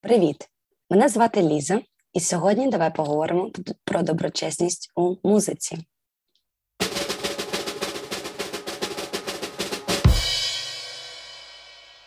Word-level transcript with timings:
Привіт! 0.00 0.48
Мене 0.90 1.08
звати 1.08 1.42
Ліза, 1.42 1.80
і 2.12 2.20
сьогодні 2.20 2.68
давай 2.68 2.94
поговоримо 2.94 3.50
про 3.84 4.02
доброчесність 4.02 4.92
у 4.94 5.16
музиці. 5.22 5.78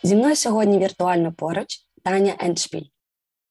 Зі 0.02 0.16
мною 0.16 0.36
сьогодні 0.36 0.78
віртуально 0.78 1.32
поруч 1.32 1.78
Таня 2.04 2.36
Еншпіль, 2.40 2.86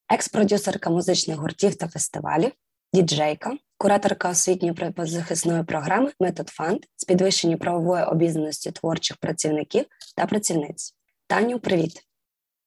екс-продюсерка 0.09 0.89
музичних 0.89 1.37
гуртів 1.37 1.75
та 1.75 1.87
фестивалів, 1.87 2.51
діджейка, 2.93 3.57
кураторка 3.77 4.29
освітньої 4.29 4.73
правозахисної 4.73 5.63
програми 5.63 6.11
Метод 6.19 6.49
Фанд 6.49 6.79
з 6.95 7.03
підвищення 7.03 7.57
правової 7.57 8.03
обізнаності 8.03 8.71
творчих 8.71 9.17
працівників 9.17 9.85
та 10.15 10.25
працівниць. 10.25 10.95
Таню, 11.27 11.59
привіт. 11.59 12.07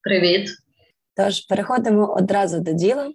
Привіт. 0.01 0.64
Тож 1.17 1.41
переходимо 1.41 2.15
одразу 2.15 2.61
до 2.61 2.73
діла. 2.73 3.13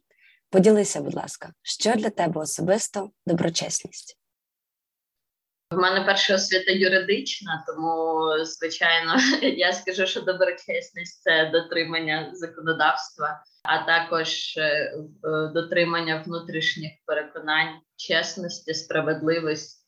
Поділися, 0.52 1.02
будь 1.02 1.16
ласка, 1.16 1.53
що 1.62 1.91
для 1.91 2.09
тебе 2.09 2.41
особисто 2.41 3.12
доброчесність? 3.25 4.20
У 5.72 5.75
мене 5.75 6.02
перша 6.05 6.35
освіта 6.35 6.72
юридична, 6.72 7.63
тому 7.67 8.20
звичайно 8.45 9.16
я 9.41 9.73
скажу, 9.73 10.08
що 10.08 10.22
доброчесність 10.22 11.22
це 11.22 11.49
дотримання 11.53 12.30
законодавства, 12.34 13.44
а 13.63 13.85
також 13.85 14.58
е, 14.58 14.94
дотримання 15.53 16.23
внутрішніх 16.25 16.91
переконань, 17.05 17.80
чесності, 17.95 18.73
справедливості, 18.73 19.78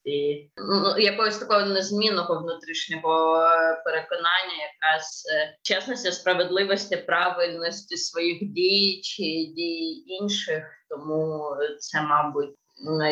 ну, 0.57 0.97
якогось 0.97 1.37
такого 1.37 1.65
незмінного 1.65 2.39
внутрішнього 2.39 3.39
переконання, 3.85 4.55
якраз 4.73 5.23
е, 5.33 5.57
чесності, 5.61 6.11
справедливості, 6.11 6.97
правильності 6.97 7.97
своїх 7.97 8.39
дій 8.41 9.01
чи 9.03 9.23
дій 9.55 10.03
інших. 10.07 10.63
Тому 10.89 11.55
це, 11.79 12.01
мабуть 12.01 12.55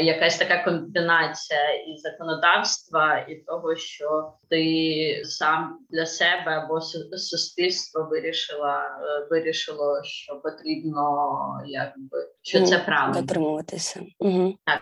якась 0.01 0.37
така 0.37 0.63
комбінація 0.63 1.73
і 1.73 1.97
законодавства, 1.97 3.17
і 3.17 3.35
того, 3.35 3.75
що 3.75 4.33
ти 4.49 5.21
сам 5.25 5.79
для 5.89 6.05
себе 6.05 6.51
або 6.51 6.81
суспільство 7.17 8.07
вирішила 8.11 8.81
е, 8.81 9.27
вирішило, 9.29 10.01
що 10.03 10.35
потрібно, 10.35 11.37
якби 11.65 12.27
що 12.41 12.61
це 12.61 12.79
правильно. 12.79 13.21
дотримуватися. 13.21 14.01
Угу. 14.19 14.55
Так. 14.65 14.81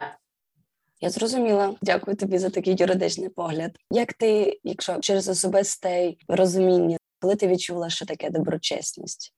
Я 0.99 1.09
зрозуміла. 1.09 1.75
Дякую 1.81 2.17
тобі 2.17 2.37
за 2.37 2.49
такий 2.49 2.75
юридичний 2.79 3.29
погляд. 3.29 3.71
Як 3.91 4.13
ти, 4.13 4.59
якщо 4.63 4.99
через 4.99 5.29
особисте 5.29 6.13
розуміння, 6.27 6.97
коли 7.21 7.35
ти 7.35 7.47
відчула, 7.47 7.89
що 7.89 8.05
таке 8.05 8.29
доброчесність? 8.29 9.33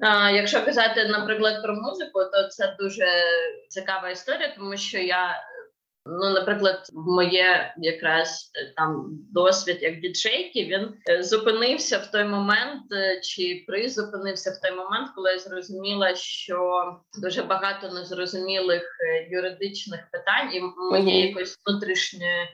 А, 0.00 0.30
Якщо 0.30 0.64
казати, 0.64 1.04
наприклад, 1.04 1.62
про 1.62 1.74
музику, 1.74 2.20
то 2.32 2.48
це 2.48 2.76
дуже 2.78 3.06
цікава 3.68 4.10
історія, 4.10 4.54
тому 4.56 4.76
що 4.76 4.98
я, 4.98 5.42
ну, 6.06 6.30
наприклад, 6.30 6.90
моє 6.92 7.74
якраз 7.76 8.50
е, 8.54 8.72
там 8.76 9.18
досвід 9.32 9.78
як 9.80 10.00
діджейки, 10.00 10.64
він 10.64 10.94
е, 11.10 11.22
зупинився 11.22 11.98
в 11.98 12.10
той 12.10 12.24
момент, 12.24 12.92
е, 12.92 13.20
чи 13.20 13.64
призупинився 13.66 14.50
в 14.50 14.60
той 14.60 14.76
момент, 14.76 15.10
коли 15.14 15.32
я 15.32 15.38
зрозуміла, 15.38 16.14
що 16.14 16.86
дуже 17.22 17.42
багато 17.42 17.88
незрозумілих 17.88 18.82
юридичних 19.30 20.00
питань 20.12 20.54
і 20.54 20.62
моєї 20.90 21.28
якоїсь 21.28 21.58
внутрішньої 21.66 22.48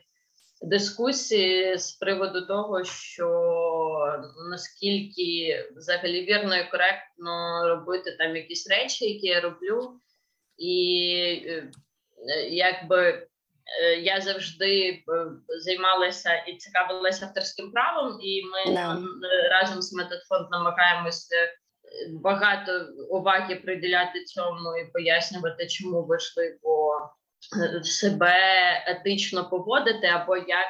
дискусії 0.63 1.79
з 1.79 1.93
приводу 1.93 2.47
того, 2.47 2.85
що 2.85 3.29
наскільки 4.51 5.59
взагалі 5.77 6.25
вірно 6.25 6.57
і 6.57 6.71
коректно 6.71 7.63
робити 7.69 8.17
там 8.19 8.37
якісь 8.37 8.71
речі, 8.71 9.05
які 9.05 9.27
я 9.27 9.41
роблю, 9.41 10.01
і 10.59 11.63
якби 12.51 13.27
я 14.03 14.21
завжди 14.21 14.89
е, 14.89 15.03
займалася 15.65 16.35
і 16.35 16.57
цікавилася 16.57 17.27
авторським 17.27 17.73
правом, 17.73 18.19
і 18.21 18.43
ми 18.45 18.75
yeah. 18.75 19.05
разом 19.51 19.83
з 19.83 19.93
Методфонд 19.93 20.51
намагаємося 20.51 21.37
багато 22.09 22.87
уваги 23.11 23.57
приділяти 23.57 24.25
цьому 24.25 24.77
і 24.77 24.93
пояснювати, 24.93 25.67
чому 25.67 26.07
важливо 26.07 27.11
себе 27.83 28.37
етично 28.87 29.49
поводити, 29.49 30.07
або 30.07 30.37
як 30.37 30.69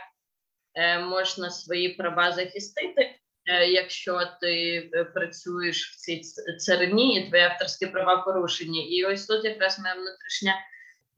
е, 0.75 0.99
можна 0.99 1.51
свої 1.51 1.89
права 1.89 2.33
захистити, 2.33 3.19
е, 3.47 3.67
якщо 3.67 4.21
ти 4.41 4.77
е, 4.95 5.05
працюєш 5.05 5.93
в 5.93 5.97
цій 5.97 6.21
царині 6.59 7.21
і 7.21 7.29
твої 7.29 7.43
авторські 7.43 7.87
права 7.87 8.17
порушені. 8.17 8.97
І 8.97 9.05
ось 9.05 9.27
тут 9.27 9.45
якраз 9.45 9.79
моя 9.79 9.95
внутрішня 9.95 10.55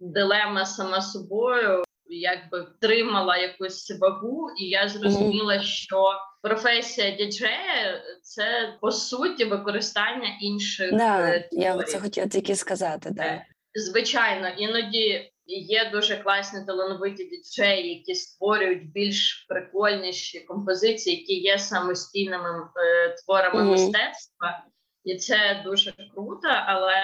дилема 0.00 0.66
сама 0.66 1.00
собою. 1.00 1.84
Якби 2.06 2.62
втримала 2.62 3.37
якусь 3.37 3.99
вагу, 4.00 4.50
і 4.60 4.69
я 4.69 4.88
зрозуміла, 4.88 5.60
що 5.60 6.12
професія 6.43 7.10
діджея 7.10 8.03
це 8.22 8.78
по 8.81 8.93
суті 8.93 9.44
використання 9.44 10.28
інших. 10.41 10.93
Да, 10.93 11.44
Я 11.50 11.82
це 11.82 12.00
хотіла 12.00 12.27
тільки 12.27 12.56
сказати. 12.56 13.10
Да. 13.12 13.43
Звичайно, 13.75 14.49
іноді 14.49 15.31
є 15.47 15.91
дуже 15.93 16.16
класні 16.16 16.65
талановиті 16.66 17.25
діджеї, 17.25 17.94
які 17.94 18.15
створюють 18.15 18.93
більш 18.93 19.47
прикольніші 19.49 20.41
композиції, 20.41 21.16
які 21.16 21.34
є 21.34 21.59
самостійними 21.59 22.50
е, 22.76 23.15
творами 23.25 23.62
mm-hmm. 23.62 23.71
мистецтва, 23.71 24.65
і 25.04 25.16
це 25.16 25.62
дуже 25.65 25.92
круто. 26.15 26.48
Але 26.66 26.94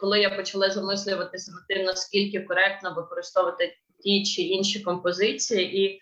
коли 0.00 0.20
я 0.20 0.30
почала 0.30 0.70
замислюватися 0.70 1.52
над 1.52 1.66
тим, 1.68 1.86
наскільки 1.86 2.40
коректно 2.40 2.94
використовувати 2.94 3.76
ті 4.02 4.24
чи 4.24 4.42
інші 4.42 4.80
композиції, 4.80 5.84
і 5.84 6.00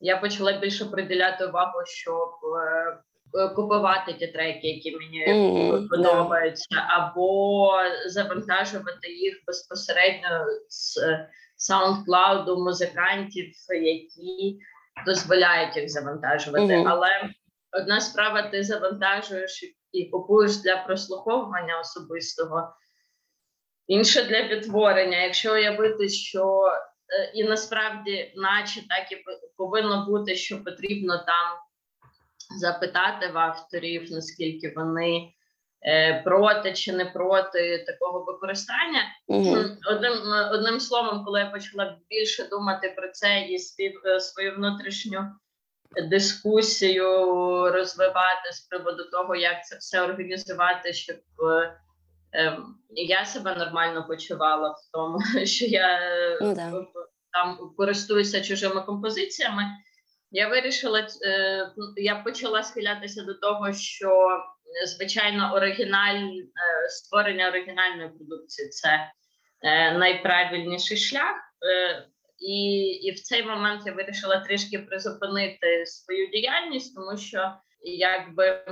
я 0.00 0.16
почала 0.16 0.52
більше 0.52 0.84
приділяти 0.84 1.46
увагу, 1.46 1.78
щоб 1.86 2.30
е, 2.60 2.98
Е, 3.34 3.48
купувати 3.48 4.12
ті 4.12 4.26
треки, 4.26 4.68
які 4.68 4.96
мені 4.96 5.26
mm, 5.28 5.88
подобаються, 5.88 6.66
yeah. 6.74 6.86
або 6.88 7.70
завантажувати 8.06 9.12
їх 9.12 9.42
безпосередньо 9.46 10.46
з 10.68 10.98
SoundCloud 11.70 12.64
музикантів, 12.64 13.46
які 13.82 14.58
дозволяють 15.06 15.76
їх 15.76 15.88
завантажувати. 15.88 16.64
Mm-hmm. 16.64 16.88
Але 16.88 17.08
одна 17.72 18.00
справа, 18.00 18.42
ти 18.42 18.62
завантажуєш 18.62 19.62
і 19.62 19.76
купуєш 20.02 20.56
для 20.56 20.76
прослуховування 20.76 21.80
особистого, 21.80 22.74
інше 23.86 24.24
для 24.24 24.42
відтворення. 24.42 25.22
Якщо 25.22 25.54
уявити, 25.54 26.08
що 26.08 26.72
е, 27.08 27.32
і 27.34 27.44
насправді, 27.44 28.32
наче 28.36 28.80
так 28.88 29.12
і 29.12 29.24
повинно 29.56 30.06
бути, 30.06 30.36
що 30.36 30.64
потрібно 30.64 31.18
там 31.18 31.58
запитати 32.60 33.30
в 33.34 33.38
авторів, 33.38 34.12
наскільки 34.12 34.72
вони 34.76 35.32
е, 35.86 36.22
проти 36.24 36.72
чи 36.72 36.92
не 36.92 37.04
проти 37.04 37.84
такого 37.86 38.24
використання. 38.24 39.02
Mm-hmm. 39.28 39.76
Одним 39.86 40.12
одним 40.52 40.80
словом, 40.80 41.24
коли 41.24 41.40
я 41.40 41.46
почала 41.46 41.98
більше 42.08 42.48
думати 42.48 42.94
про 42.96 43.08
це 43.08 43.40
і 43.40 43.58
е, 44.06 44.20
свою 44.20 44.54
внутрішню 44.54 45.24
дискусію 46.02 47.08
розвивати 47.72 48.52
з 48.52 48.60
приводу 48.60 49.04
того, 49.04 49.36
як 49.36 49.66
це 49.66 49.76
все 49.76 50.02
організувати, 50.02 50.92
щоб 50.92 51.16
е, 51.52 51.80
ем, 52.32 52.74
я 52.90 53.24
себе 53.24 53.54
нормально 53.56 54.06
почувала 54.08 54.70
в 54.70 54.92
тому, 54.92 55.18
що 55.46 55.64
я 55.64 56.00
mm-hmm. 56.40 56.84
там 57.32 57.74
користуюся 57.76 58.40
чужими 58.40 58.82
композиціями. 58.82 59.62
Я 60.30 60.48
вирішила, 60.48 61.06
е, 61.26 61.72
ну, 61.76 61.84
я 61.96 62.16
почала 62.16 62.62
схилятися 62.62 63.22
до 63.22 63.34
того, 63.34 63.72
що 63.72 64.28
звичайно 64.86 65.54
оригіналь 65.54 66.24
е, 66.24 66.88
створення 66.88 67.48
оригінальної 67.48 68.08
продукції 68.08 68.68
це 68.68 69.10
е, 69.62 69.98
найправильніший 69.98 70.96
шлях, 70.96 71.36
і 72.44 72.84
і 73.02 73.10
в 73.12 73.20
цей 73.20 73.42
момент 73.46 73.82
я 73.86 73.92
вирішила 73.92 74.40
трішки 74.40 74.78
призупинити 74.78 75.86
свою 75.86 76.26
діяльність, 76.26 76.94
тому 76.94 77.16
що 77.18 77.52
якби 77.84 78.64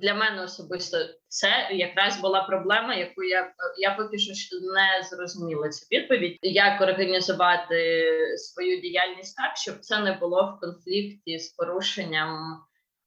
для 0.00 0.14
мене 0.14 0.42
особисто 0.42 0.98
це 1.28 1.48
якраз 1.72 2.20
була 2.20 2.42
проблема, 2.42 2.94
яку 2.94 3.22
я 3.22 3.52
я 3.78 3.94
поки 3.94 4.18
що 4.18 4.56
не 4.60 5.02
зрозуміла 5.10 5.68
цю 5.68 5.86
відповідь, 5.92 6.38
як 6.42 6.80
організувати 6.80 8.08
свою 8.36 8.80
діяльність 8.80 9.36
так, 9.36 9.56
щоб 9.56 9.78
це 9.80 10.00
не 10.00 10.12
було 10.12 10.56
в 10.56 10.60
конфлікті 10.60 11.38
з 11.38 11.48
порушенням 11.48 12.58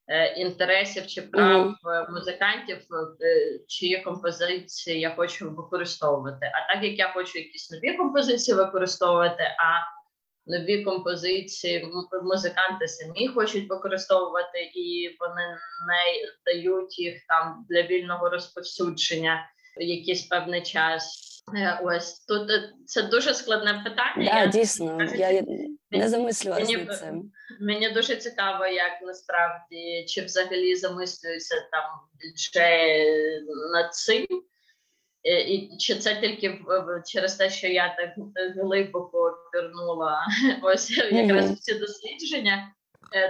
е, 0.08 0.34
інтересів 0.34 1.08
чи 1.08 1.22
прав 1.22 1.68
mm-hmm. 1.68 2.12
музикантів, 2.12 2.78
е, 2.78 3.60
чиї 3.68 4.02
композиції 4.02 5.00
я 5.00 5.16
хочу 5.16 5.50
використовувати. 5.50 6.52
А 6.54 6.74
так 6.74 6.84
як 6.84 7.00
я 7.00 7.12
хочу 7.14 7.40
якісь 7.40 7.72
нові 7.72 7.98
композиції 7.98 8.58
використовувати, 8.58 9.44
а 9.44 10.01
нові 10.52 10.84
композиції 10.84 11.88
музиканти 12.24 12.88
самі 12.88 13.28
хочуть 13.28 13.70
використовувати, 13.70 14.60
і 14.76 15.18
вони 15.20 15.48
не 15.88 16.04
дають 16.46 17.00
їх 17.00 17.16
там 17.28 17.66
для 17.70 17.82
вільного 17.82 18.30
розповсюдження 18.30 19.50
якийсь 19.78 20.22
певний 20.22 20.62
час. 20.62 21.28
Е, 21.58 21.80
ось 21.84 22.20
тут 22.26 22.50
е, 22.50 22.74
це 22.86 23.04
дуже 23.04 23.34
складне 23.34 23.82
питання. 23.86 24.32
Да, 24.32 24.40
я, 24.40 24.48
Дійсно, 24.48 25.04
я 25.16 25.44
не 25.92 26.10
замислювалася 26.10 26.78
над 26.78 27.00
цим. 27.00 27.32
Мені 27.62 27.90
дуже 27.90 28.16
цікаво, 28.16 28.66
як 28.66 28.92
насправді 29.02 30.06
чи 30.08 30.22
взагалі 30.22 30.76
замислюється 30.76 31.56
там 31.56 31.84
діджеї 32.22 33.42
над 33.74 33.94
цим. 33.94 34.28
Е, 35.24 35.42
і 35.42 35.78
чи 35.78 35.96
це 35.96 36.16
тільки 36.16 36.62
через 37.06 37.36
те, 37.36 37.50
що 37.50 37.68
я 37.68 37.96
так 37.96 38.10
глибоко 38.56 39.38
пірнула 39.52 40.26
ось 40.62 40.92
якраз 41.12 41.52
в 41.52 41.60
ці 41.60 41.74
дослідження, 41.74 42.74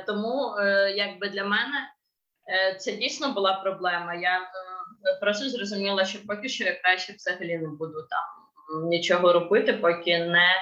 тому 0.07 0.55
якби 0.95 1.29
для 1.29 1.43
мене 1.43 1.89
це 2.79 2.91
дійсно 2.91 3.33
була 3.33 3.53
проблема. 3.53 4.13
Я 4.13 4.39
просто 5.21 5.49
зрозуміла, 5.49 6.05
що 6.05 6.19
поки 6.27 6.49
що 6.49 6.63
я 6.63 6.75
краще 6.75 7.13
взагалі 7.13 7.57
не 7.57 7.67
буду 7.67 8.07
там 8.09 8.89
нічого 8.89 9.33
робити, 9.33 9.73
поки 9.73 10.19
не 10.19 10.55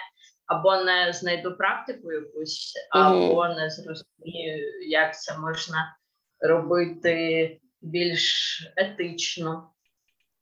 або 0.46 0.84
не 0.84 1.14
знайду 1.14 1.58
практику 1.58 2.12
якусь, 2.12 2.74
або 2.90 3.48
не 3.48 3.70
зрозумію, 3.70 4.82
як 4.88 5.20
це 5.20 5.38
можна 5.38 5.98
робити 6.40 7.60
більш 7.82 8.62
етично. 8.76 9.70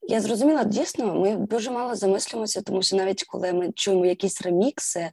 Я 0.10 0.22
зрозуміла, 0.22 0.64
дійсно, 0.64 1.16
ми 1.16 1.36
дуже 1.36 1.72
мало 1.72 1.96
замислюємося, 1.96 2.62
тому 2.62 2.82
що 2.82 2.96
навіть 2.96 3.24
коли 3.24 3.54
ми 3.54 3.72
чуємо 3.76 4.06
якісь 4.06 4.42
ремікси, 4.42 5.10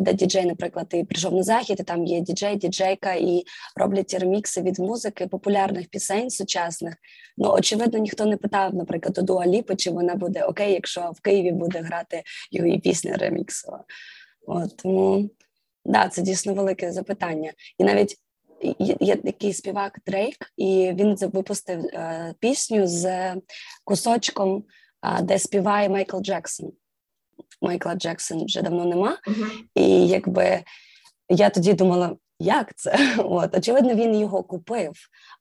де 0.00 0.12
діджей, 0.12 0.46
наприклад, 0.46 0.86
і 0.92 1.04
прийшов 1.04 1.34
на 1.34 1.42
захід, 1.42 1.80
і 1.80 1.82
там 1.82 2.04
є 2.04 2.20
діджей, 2.20 2.56
діджейка, 2.56 3.14
і 3.14 3.44
роблять 3.76 4.14
ремікси 4.14 4.62
від 4.62 4.78
музики 4.78 5.26
популярних 5.26 5.88
пісень 5.88 6.30
сучасних. 6.30 6.94
Ну 7.36 7.52
очевидно, 7.52 7.98
ніхто 7.98 8.26
не 8.26 8.36
питав, 8.36 8.74
наприклад, 8.74 9.18
у 9.18 9.22
Дуа 9.22 9.42
Ліпи, 9.42 9.76
чи 9.76 9.90
вона 9.90 10.14
буде 10.14 10.44
окей, 10.44 10.72
якщо 10.72 11.12
в 11.14 11.20
Києві 11.20 11.52
буде 11.52 11.80
грати 11.80 12.22
її 12.50 12.78
пісня 12.78 13.16
реміксова. 13.16 13.84
От 14.46 14.76
тому 14.76 15.30
да, 15.84 16.08
це 16.08 16.22
дійсно 16.22 16.54
велике 16.54 16.92
запитання, 16.92 17.52
і 17.78 17.84
навіть 17.84 18.16
є 19.00 19.16
такий 19.16 19.52
співак 19.52 19.98
Дрейк, 20.06 20.36
і 20.56 20.92
він 20.94 21.16
випустив 21.16 21.84
е, 21.84 22.34
пісню 22.40 22.86
з 22.86 23.34
кусочком, 23.84 24.64
е, 25.02 25.22
де 25.22 25.38
співає 25.38 25.88
Майкл 25.88 26.20
Джексон. 26.20 26.72
Майкла 27.62 27.94
Джексон 27.94 28.44
вже 28.44 28.62
давно 28.62 28.84
нема. 28.84 29.18
Uh-huh. 29.28 29.50
І 29.74 30.08
якби 30.08 30.62
я 31.28 31.50
тоді 31.50 31.72
думала, 31.72 32.16
як 32.40 32.74
це? 32.76 32.98
От 33.18 33.56
очевидно, 33.56 33.94
він 33.94 34.20
його 34.20 34.42
купив, 34.42 34.92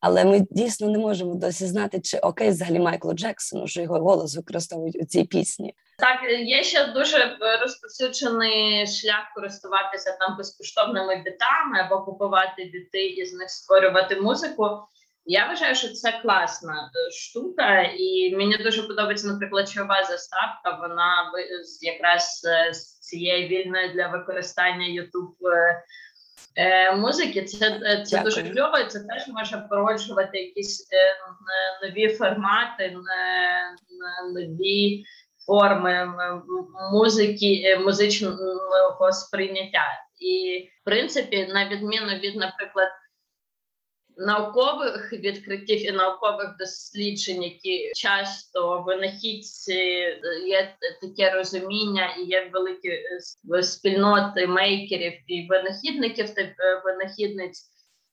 але 0.02 0.26
ми 0.26 0.48
дійсно 0.52 0.90
не 0.90 1.00
можемо 1.00 1.36
досі 1.36 1.66
знати, 1.66 2.00
чи 2.00 2.18
окей, 2.18 2.50
взагалі 2.50 2.80
Майклу 2.80 3.14
Джексону, 3.14 3.68
що 3.68 3.82
його 3.82 4.00
голос 4.00 4.36
використовують 4.36 5.02
у 5.02 5.06
цій 5.06 5.24
пісні. 5.24 5.74
Так, 5.98 6.20
є 6.42 6.64
ще 6.64 6.86
дуже 6.86 7.38
розповсюджений 7.62 8.88
шлях 8.88 9.34
користуватися 9.36 10.18
там 10.20 10.38
безкоштовними 10.38 11.16
бітами 11.16 11.80
або 11.86 12.06
купувати 12.06 12.64
біти 12.64 13.06
і 13.06 13.26
з 13.26 13.34
них 13.34 13.50
створювати 13.50 14.22
музику. 14.22 14.70
Я 15.26 15.48
вважаю, 15.48 15.76
що 15.76 15.90
це 15.90 16.20
класна 16.22 16.74
е, 16.74 17.12
штука, 17.12 17.82
і 17.82 18.36
мені 18.36 18.58
дуже 18.58 18.84
подобається, 18.84 19.28
наприклад, 19.28 19.70
чова 19.70 20.04
заставка. 20.04 20.78
Вона 20.82 21.32
якраз 21.82 22.42
е, 22.48 22.74
з 22.74 23.00
цієї 23.00 23.48
вільної 23.48 23.90
для 23.94 24.08
використання 24.08 25.02
YouTube 25.02 25.36
е, 26.56 26.96
музики. 26.96 27.44
Це 27.44 28.04
це 28.06 28.24
дуже 28.24 28.44
кльово. 28.44 28.78
і 28.78 28.88
Це 28.88 29.00
теж 29.00 29.28
може 29.28 29.68
породжувати 29.70 30.38
якісь 30.40 30.88
нові 31.84 32.10
формати, 32.10 32.98
нові 34.34 35.04
форми 35.46 36.14
музики, 36.92 37.80
музичного 37.84 39.12
сприйняття. 39.12 39.86
І 40.20 40.64
в 40.82 40.86
принципі, 40.86 41.48
на 41.54 41.70
відміну 41.70 42.08
від, 42.08 42.36
наприклад 42.36 42.90
наукових 44.20 45.14
відкриттів 45.14 45.86
і 45.86 45.92
наукових 45.92 46.56
досліджень, 46.60 47.44
які 47.44 47.92
часто 47.96 48.82
винахідці 48.82 49.74
е, 49.74 50.20
є 50.48 50.76
таке 51.02 51.32
розуміння, 51.32 52.16
і 52.20 52.24
є 52.24 52.50
великі 52.54 52.90
е, 52.90 53.64
спільноти 53.64 54.48
мейкерів 54.48 55.14
і 55.28 55.48
винахідників 55.50 56.34
та 56.34 56.42
е, 56.42 56.56
винахідниць. 56.86 57.66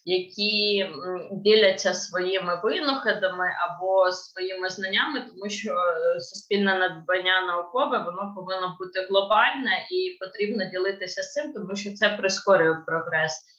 Які 0.08 0.90
діляться 1.32 1.94
своїми 1.94 2.60
винаходами 2.62 3.46
або 3.68 4.12
своїми 4.12 4.70
знаннями, 4.70 5.20
тому 5.20 5.50
що 5.50 5.74
суспільне 6.20 6.78
надбання 6.78 7.46
наукове 7.46 7.98
воно 7.98 8.32
повинно 8.36 8.76
бути 8.80 9.00
глобальне 9.00 9.86
і 9.90 10.16
потрібно 10.20 10.64
ділитися 10.64 11.22
з 11.22 11.32
цим, 11.32 11.52
тому 11.52 11.76
що 11.76 11.92
це 11.92 12.08
прискорює 12.08 12.76
прогрес 12.86 13.55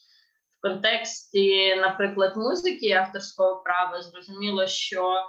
контексті, 0.62 1.76
наприклад, 1.76 2.38
музики 2.38 2.92
авторського 2.92 3.64
права 3.64 4.02
зрозуміло, 4.02 4.68
що 4.68 5.26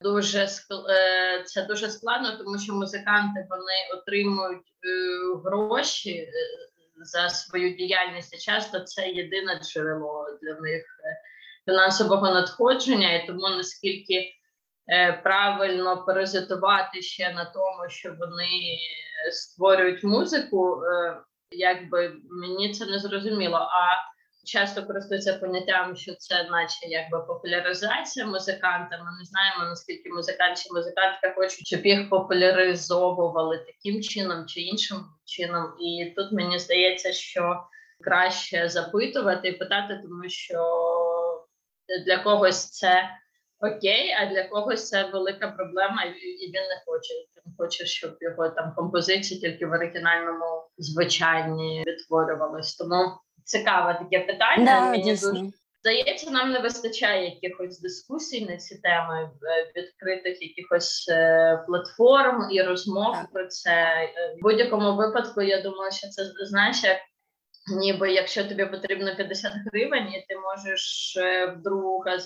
дуже 0.00 0.46
е, 0.90 1.42
це 1.44 1.62
дуже 1.62 1.90
складно, 1.90 2.36
тому 2.38 2.58
що 2.58 2.74
музиканти 2.74 3.46
вони 3.50 4.00
отримують 4.00 4.58
е, 4.58 5.40
гроші 5.44 6.10
е, 6.10 6.32
за 7.04 7.28
свою 7.28 7.74
діяльність. 7.74 8.34
і 8.34 8.38
Часто 8.38 8.80
це 8.80 9.08
єдине 9.08 9.60
джерело 9.62 10.26
для 10.42 10.54
них 10.54 10.84
фінансового 11.66 12.30
надходження, 12.30 13.12
і 13.14 13.26
тому 13.26 13.48
наскільки 13.48 14.34
правильно 15.22 16.04
паразитувати 16.04 17.02
ще 17.02 17.32
на 17.32 17.44
тому, 17.44 17.88
що 17.88 18.16
вони 18.18 18.78
створюють 19.32 20.04
музику, 20.04 20.82
якби 21.50 22.16
мені 22.30 22.72
це 22.72 22.86
не 22.86 22.98
зрозуміло. 22.98 23.56
А 23.56 24.08
часто 24.48 24.86
користуються 24.86 25.34
поняттям, 25.34 25.96
що 25.96 26.14
це, 26.14 26.48
наче 26.50 26.86
якби 26.86 27.20
популяризація 27.20 28.26
музиканта. 28.26 28.98
Ми 28.98 29.18
не 29.18 29.24
знаємо 29.24 29.64
наскільки 29.64 30.08
музикант 30.10 30.58
чи 30.58 30.72
музикантка 30.72 31.32
хочуть, 31.36 31.66
щоб 31.66 31.86
їх 31.86 32.10
популяризовували 32.10 33.58
таким 33.58 34.02
чином 34.02 34.46
чи 34.46 34.60
іншим 34.60 34.98
чином. 35.24 35.64
І 35.80 36.12
тут 36.16 36.32
мені 36.32 36.58
здається, 36.58 37.12
що 37.12 37.62
краще 38.04 38.68
запитувати 38.68 39.48
і 39.48 39.52
питати, 39.52 40.00
тому 40.02 40.28
що 40.28 40.58
для 42.06 42.18
когось 42.18 42.70
це. 42.70 43.10
Окей, 43.60 44.16
а 44.20 44.26
для 44.26 44.44
когось 44.44 44.88
це 44.88 45.10
велика 45.10 45.48
проблема, 45.48 46.02
і 46.04 46.46
він 46.46 46.52
не 46.52 46.82
хоче. 46.86 47.14
Він 47.14 47.54
хоче, 47.58 47.86
щоб 47.86 48.16
його 48.20 48.48
там 48.48 48.72
композиції 48.76 49.40
тільки 49.40 49.66
в 49.66 49.72
оригінальному 49.72 50.68
звичайні 50.78 51.84
відтворювались. 51.86 52.76
Тому 52.76 53.12
цікаве 53.48 53.94
таке 53.94 54.20
питання. 54.26 54.64
Да, 54.64 54.90
Мені 54.90 55.02
дійсно. 55.02 55.32
дуже 55.32 55.50
здається, 55.80 56.30
нам 56.30 56.52
не 56.52 56.58
вистачає 56.58 57.24
якихось 57.24 57.80
дискусій 57.80 58.46
на 58.46 58.56
ці 58.56 58.78
теми, 58.78 59.30
е, 59.42 59.72
відкритих 59.76 60.42
якихось 60.42 61.08
е, 61.08 61.64
платформ 61.66 62.48
і 62.50 62.62
розмов 62.62 63.12
так. 63.12 63.32
про 63.32 63.46
це. 63.46 63.70
Е, 63.70 64.34
в 64.38 64.42
будь-якому 64.42 64.96
випадку, 64.96 65.42
я 65.42 65.62
думаю, 65.62 65.92
що 65.92 66.08
це 66.08 66.22
знаєш, 66.46 66.84
як 66.84 66.96
ніби 67.80 68.12
якщо 68.12 68.44
тобі 68.44 68.66
потрібно 68.66 69.16
50 69.16 69.52
гривень, 69.66 70.12
і 70.12 70.24
ти 70.28 70.38
можеш 70.38 71.16
вдруга 71.56 72.18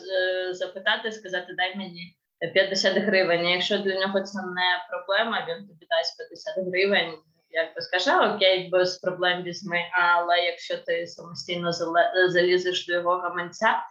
запитати, 0.53 1.13
сказати, 1.13 1.55
дай 1.57 1.77
мені. 1.77 2.17
50 2.55 2.97
гривень. 2.97 3.49
Якщо 3.49 3.79
для 3.79 4.01
нього 4.01 4.21
це 4.21 4.39
не 4.39 4.87
проблема, 4.91 5.47
він 5.49 5.69
тобі 5.69 5.87
дасть 5.91 6.17
50 6.19 6.67
гривень 6.67 7.13
як 7.53 7.75
би 7.75 7.83
скаже, 7.83 8.35
окей, 8.35 8.69
без 8.69 8.99
проблем 8.99 9.43
візьми. 9.43 9.79
Але 9.93 10.39
якщо 10.39 10.79
ти 10.79 11.07
самостійно 11.07 11.73
залізеш 12.29 12.87
до 12.87 12.93
його 12.93 13.11
гаманця 13.11 13.83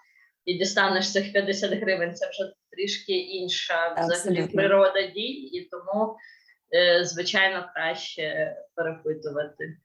і 0.45 0.53
дістанеш 0.53 1.11
цих 1.11 1.33
50 1.33 1.71
гривень, 1.71 2.15
це 2.15 2.29
вже 2.29 2.53
трішки 2.71 3.13
інша 3.13 3.95
взагалі 3.97 4.47
природа 4.47 5.01
дій, 5.01 5.31
і 5.31 5.69
тому, 5.69 6.17
е, 6.75 7.05
звичайно, 7.05 7.69
краще 7.75 8.55
перепитувати. 8.75 9.77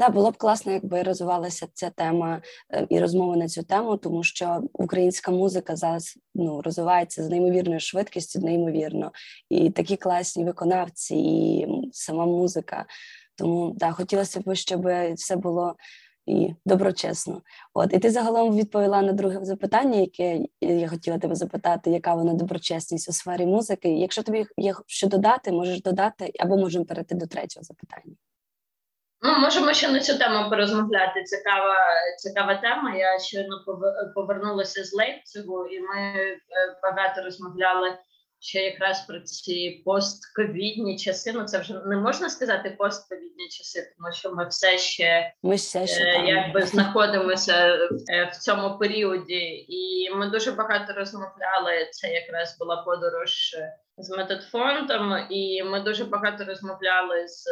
Да, 0.00 0.08
було 0.08 0.30
б 0.30 0.36
класно, 0.36 0.72
якби 0.72 1.02
розвивалася 1.02 1.66
ця 1.74 1.90
тема 1.90 2.42
е, 2.72 2.86
і 2.88 2.98
розмова 3.00 3.36
на 3.36 3.48
цю 3.48 3.62
тему, 3.62 3.96
тому 3.96 4.22
що 4.22 4.62
українська 4.72 5.30
музика 5.30 5.76
зараз 5.76 6.18
ну 6.34 6.62
розвивається 6.62 7.24
з 7.24 7.30
неймовірною 7.30 7.80
швидкістю, 7.80 8.40
неймовірно, 8.40 9.12
і 9.50 9.70
такі 9.70 9.96
класні 9.96 10.44
виконавці, 10.44 11.16
і 11.16 11.66
сама 11.92 12.26
музика. 12.26 12.86
Тому 13.36 13.72
да, 13.76 13.92
хотілося 13.92 14.40
б, 14.40 14.54
щоб 14.54 14.86
все 15.14 15.36
було 15.36 15.74
і 16.26 16.54
доброчесно. 16.66 17.42
От 17.74 17.94
і 17.94 17.98
ти 17.98 18.10
загалом 18.10 18.56
відповіла 18.56 19.02
на 19.02 19.12
друге 19.12 19.38
запитання, 19.42 19.98
яке 19.98 20.40
я 20.60 20.88
хотіла 20.88 21.18
тебе 21.18 21.34
запитати, 21.34 21.90
яка 21.90 22.14
вона 22.14 22.34
доброчесність 22.34 23.08
у 23.08 23.12
сфері 23.12 23.46
музики. 23.46 23.88
Якщо 23.88 24.22
тобі 24.22 24.46
є 24.56 24.74
що 24.86 25.06
додати, 25.06 25.52
можеш 25.52 25.82
додати, 25.82 26.32
або 26.38 26.56
можемо 26.56 26.84
перейти 26.84 27.14
до 27.14 27.26
третього 27.26 27.64
запитання. 27.64 28.14
Ну, 29.22 29.38
можемо 29.38 29.74
ще 29.74 29.88
на 29.88 30.00
цю 30.00 30.18
тему 30.18 30.50
порозмовляти. 30.50 31.24
Цікава 31.24 31.76
цікава 32.18 32.54
тема. 32.54 32.94
Я 32.94 33.18
щойно 33.18 33.64
повернулася 34.14 34.84
з 34.84 34.94
Лейпцигу, 34.94 35.66
і 35.66 35.80
ми 35.80 35.96
е, 35.96 36.38
багато 36.82 37.22
розмовляли 37.22 37.98
ще 38.40 38.60
якраз 38.60 39.06
про 39.06 39.20
ці 39.20 39.82
постковідні 39.84 40.98
часи. 40.98 41.32
Ну 41.32 41.44
це 41.44 41.58
вже 41.58 41.80
не 41.86 41.96
можна 41.96 42.30
сказати 42.30 42.76
постковідні 42.78 43.48
часи, 43.48 43.94
тому 43.98 44.12
що 44.12 44.34
ми 44.34 44.48
все 44.48 44.78
ще 44.78 45.32
ми 45.42 45.54
все 45.54 45.86
ще 45.86 46.04
е, 46.04 46.24
якби 46.26 46.62
знаходимося 46.62 47.54
е, 48.12 48.30
в 48.32 48.36
цьому 48.36 48.78
періоді, 48.78 49.66
і 49.68 50.10
ми 50.14 50.30
дуже 50.30 50.52
багато 50.52 50.92
розмовляли. 50.92 51.88
Це 51.92 52.08
якраз 52.08 52.58
була 52.58 52.76
подорож 52.76 53.56
з 53.96 54.10
методфондом, 54.10 55.26
і 55.30 55.62
ми 55.62 55.80
дуже 55.80 56.04
багато 56.04 56.44
розмовляли 56.44 57.28
з 57.28 57.44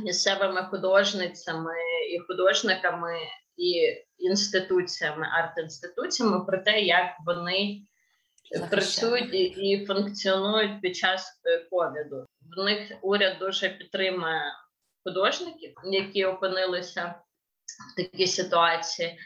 місцевими 0.00 0.62
художницями 0.62 1.74
і 2.10 2.18
художниками 2.18 3.16
і 3.56 3.96
інституціями, 4.18 5.26
арт-інституціями 5.26 6.44
про 6.46 6.58
те, 6.58 6.80
як 6.80 7.06
вони 7.26 7.82
працюють 8.70 9.34
і, 9.34 9.42
і 9.42 9.86
функціонують 9.86 10.80
під 10.80 10.96
час 10.96 11.40
е, 11.44 11.58
ковіду. 11.70 12.26
В 12.56 12.64
них 12.64 12.92
уряд 13.02 13.38
дуже 13.38 13.68
підтримує 13.68 14.42
художників, 15.04 15.74
які 15.84 16.24
опинилися 16.24 17.14
в 17.92 17.96
такій 17.96 18.26
ситуації. 18.26 19.18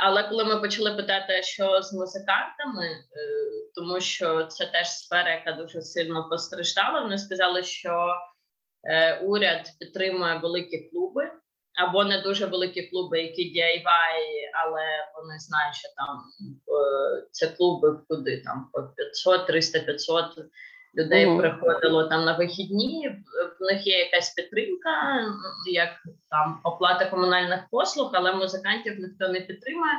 Але 0.00 0.28
коли 0.28 0.44
ми 0.44 0.60
почали 0.60 0.94
питати, 0.94 1.42
що 1.42 1.82
з 1.82 1.92
музикантами, 1.92 2.86
е, 2.86 3.00
тому 3.74 4.00
що 4.00 4.44
це 4.44 4.66
теж 4.66 4.88
сфера, 4.88 5.30
яка 5.30 5.52
дуже 5.52 5.82
сильно 5.82 6.28
постраждала, 6.28 7.00
вони 7.00 7.18
сказали, 7.18 7.62
що 7.62 8.14
уряд 9.22 9.70
підтримує 9.80 10.38
великі 10.38 10.78
клуби 10.78 11.30
або 11.74 12.04
не 12.04 12.20
дуже 12.20 12.46
великі 12.46 12.82
клуби, 12.82 13.20
які 13.20 13.42
DIY, 13.42 14.16
але 14.64 14.82
вони 15.16 15.38
знають, 15.38 15.74
що 15.74 15.88
там 15.96 16.16
е, 16.16 17.26
це 17.30 17.46
клуби, 17.46 18.00
куди 18.08 18.42
там 18.44 18.68
по 18.72 18.82
500, 18.82 19.46
300, 19.46 19.78
500 19.78 20.24
людей 20.96 21.26
mm. 21.26 21.38
приходило 21.38 22.08
там 22.08 22.24
на 22.24 22.36
вихідні. 22.36 23.08
В 23.60 23.64
них 23.64 23.86
є 23.86 23.98
якась 23.98 24.34
підтримка, 24.34 24.90
як 25.66 25.90
там 26.30 26.60
оплата 26.64 27.06
комунальних 27.06 27.60
послуг, 27.70 28.10
але 28.12 28.32
музикантів 28.32 29.00
ніхто 29.00 29.28
не 29.28 29.40
підтримує. 29.40 29.92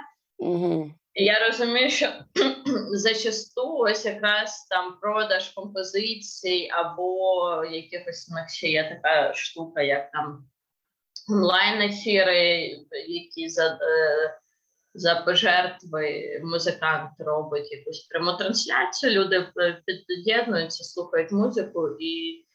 Я 1.13 1.47
розумію, 1.47 1.89
що 1.89 2.13
зачасту 2.91 3.77
ось 3.77 4.05
якраз 4.05 4.67
там 4.69 4.97
продаж 5.01 5.49
композицій, 5.49 6.69
або 6.73 7.65
якихось 7.71 8.29
у 8.31 8.53
ще 8.53 8.67
є 8.67 8.89
така 8.89 9.33
штука, 9.33 9.81
як 9.81 10.11
там 10.11 10.45
онлайн-ефіри, 11.29 12.69
які 13.07 13.49
за 13.49 13.79
е, 13.81 14.39
за 14.93 15.15
пожертви 15.15 16.39
музикант 16.43 17.11
робить 17.19 17.71
якусь 17.71 18.07
пряму 18.07 18.33
трансляцію. 18.33 19.11
Люди 19.11 19.47
під'єднуються, 20.07 20.83
слухають 20.83 21.31
музику 21.31 21.89
і 21.99 22.45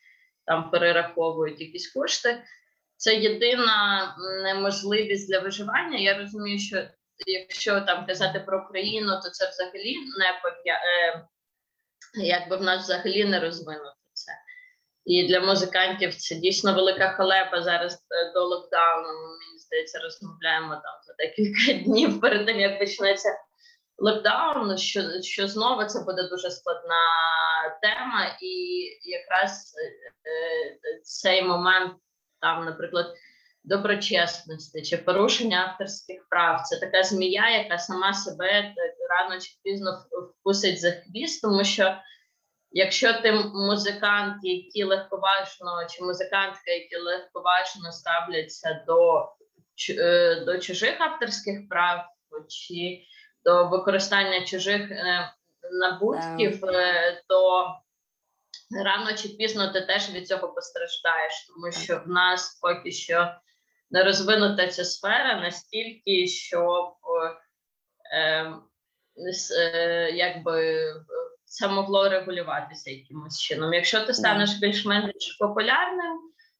там 0.46 0.70
перераховують 0.70 1.60
якісь 1.60 1.92
кошти. 1.92 2.42
Це 2.96 3.14
єдина 3.14 4.16
неможливість 4.44 5.30
для 5.30 5.40
виживання. 5.40 5.98
Я 5.98 6.18
розумію, 6.18 6.58
що 6.58 6.86
якщо 7.26 7.80
там 7.80 8.06
казати 8.06 8.40
про 8.40 8.62
Україну, 8.64 9.20
то 9.24 9.30
це 9.30 9.48
взагалі 9.48 9.96
не 10.18 10.30
е, 10.66 11.24
якби 12.14 12.56
в 12.56 12.62
нас 12.62 12.82
взагалі 12.82 13.24
не 13.24 13.40
розвинуто 13.40 13.96
це. 14.12 14.32
І 15.04 15.28
для 15.28 15.40
музикантів 15.40 16.14
це 16.14 16.34
дійсно 16.34 16.74
велика 16.74 17.08
халепа 17.08 17.62
зараз 17.62 17.94
е, 17.94 18.32
до 18.32 18.44
локдауну. 18.44 19.08
Мені 19.08 19.58
здається, 19.58 19.98
розмовляємо 19.98 20.74
там 20.74 20.94
за 21.06 21.14
декілька 21.18 21.72
днів 21.84 22.20
перед 22.20 22.46
тим, 22.46 22.60
як 22.60 22.78
почнеться 22.78 23.28
локдаун. 23.98 24.78
Що 24.78 25.02
що 25.22 25.48
знову 25.48 25.84
це 25.84 26.04
буде 26.04 26.28
дуже 26.28 26.50
складна 26.50 27.00
тема, 27.82 28.36
і 28.42 28.54
якраз 29.02 29.74
е, 29.78 30.30
е 30.30 31.00
цей 31.02 31.42
момент 31.42 31.92
там, 32.40 32.64
наприклад 32.64 33.14
доброчесності 33.70 34.82
чи 34.82 34.96
порушення 34.96 35.66
авторських 35.68 36.28
прав. 36.28 36.62
Це 36.62 36.76
така 36.76 37.02
змія, 37.02 37.50
яка 37.50 37.78
сама 37.78 38.12
себе 38.12 38.74
рано 39.10 39.40
чи 39.40 39.50
пізно 39.62 40.04
вкусить 40.40 40.80
за 40.80 40.90
хвіст, 40.90 41.42
тому 41.42 41.64
що 41.64 41.96
якщо 42.70 43.12
ти 43.22 43.32
музикант, 43.54 44.36
який 44.42 44.84
легковажно, 44.84 45.86
чи 45.90 46.04
музикантка, 46.04 46.70
які 46.70 46.96
легковажно 46.96 47.92
ставляться 47.92 48.84
до 48.86 49.28
е, 49.90 50.42
до 50.46 50.58
чужих 50.58 51.00
авторських 51.00 51.68
прав, 51.68 52.04
чи 52.48 53.00
до 53.44 53.68
використання 53.68 54.44
чужих 54.44 54.90
е, 54.90 55.32
набутків, 55.72 56.64
е, 56.64 57.22
то 57.28 57.66
рано 58.84 59.12
чи 59.16 59.28
пізно 59.28 59.72
ти 59.72 59.80
теж 59.80 60.10
від 60.10 60.28
цього 60.28 60.48
постраждаєш, 60.48 61.46
тому 61.46 61.72
що 61.72 62.02
в 62.06 62.08
нас 62.08 62.58
поки 62.62 62.92
що 62.92 63.34
не 63.90 64.04
розвинута 64.04 64.68
ця 64.68 64.84
сфера 64.84 65.40
настільки, 65.40 66.26
щоб 66.26 66.94
е, 68.14 68.52
е, 69.60 70.10
якби 70.10 70.84
це 71.44 71.68
могло 71.68 72.08
регулюватися 72.08 72.90
якимось 72.90 73.40
чином. 73.40 73.74
Якщо 73.74 74.00
ти 74.00 74.14
станеш 74.14 74.50
більш-менш 74.50 75.36
популярним, 75.40 76.18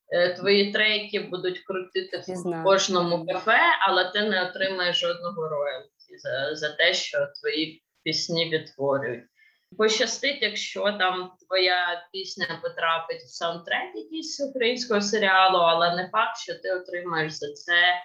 е, 0.09 0.35
твої 0.35 0.73
треки 0.73 1.21
будуть 1.21 1.59
крутити 1.59 2.19
в 2.19 2.63
кожному 2.65 3.27
кафе, 3.27 3.61
але 3.89 4.11
ти 4.11 4.23
не 4.23 4.49
отримаєш 4.49 5.01
жодного 5.01 5.49
роялті 5.49 6.19
за, 6.19 6.57
за 6.57 6.77
те, 6.77 6.95
що 6.95 7.19
твої 7.41 7.83
пісні 8.03 8.51
відтворюють. 8.51 9.30
Пощастить, 9.79 10.39
якщо 10.43 10.83
там 10.83 11.33
твоя 11.47 12.09
пісня 12.13 12.61
потрапить 12.63 13.23
в 13.23 13.29
саундтрек 13.29 13.95
якийсь 13.95 14.41
українського 14.41 15.01
серіалу, 15.01 15.59
але 15.59 15.97
не 15.97 16.09
факт, 16.09 16.39
що 16.39 16.55
ти 16.55 16.73
отримаєш 16.73 17.33
за 17.33 17.53
це 17.53 18.03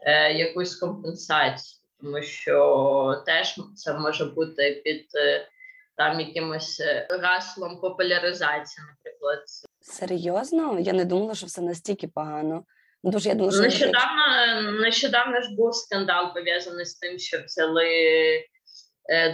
е, 0.00 0.32
якусь 0.32 0.76
компенсацію, 0.76 1.80
тому 2.00 2.22
що 2.22 3.22
теж 3.26 3.56
це 3.76 3.98
може 3.98 4.24
бути 4.24 4.82
під 4.84 5.06
е, 5.14 5.48
там 5.96 6.20
якимось 6.20 6.80
е, 6.80 7.08
гаслом 7.10 7.80
популяризації, 7.80 8.86
наприклад. 8.88 9.44
Серйозно? 9.80 10.80
Я 10.80 10.92
не 10.92 11.04
думала, 11.04 11.34
що 11.34 11.46
все 11.46 11.62
настільки 11.62 12.08
погано. 12.08 12.64
Ну, 13.04 13.10
дуже 13.10 13.28
я 13.28 13.34
думала, 13.34 13.52
що 13.52 13.62
нещодавно 13.62 14.72
нещодавно 14.80 15.40
ж 15.40 15.54
був 15.56 15.74
скандал 15.74 16.34
пов'язаний 16.34 16.84
з 16.84 16.94
тим, 16.94 17.18
що 17.18 17.38
взяли 17.46 17.88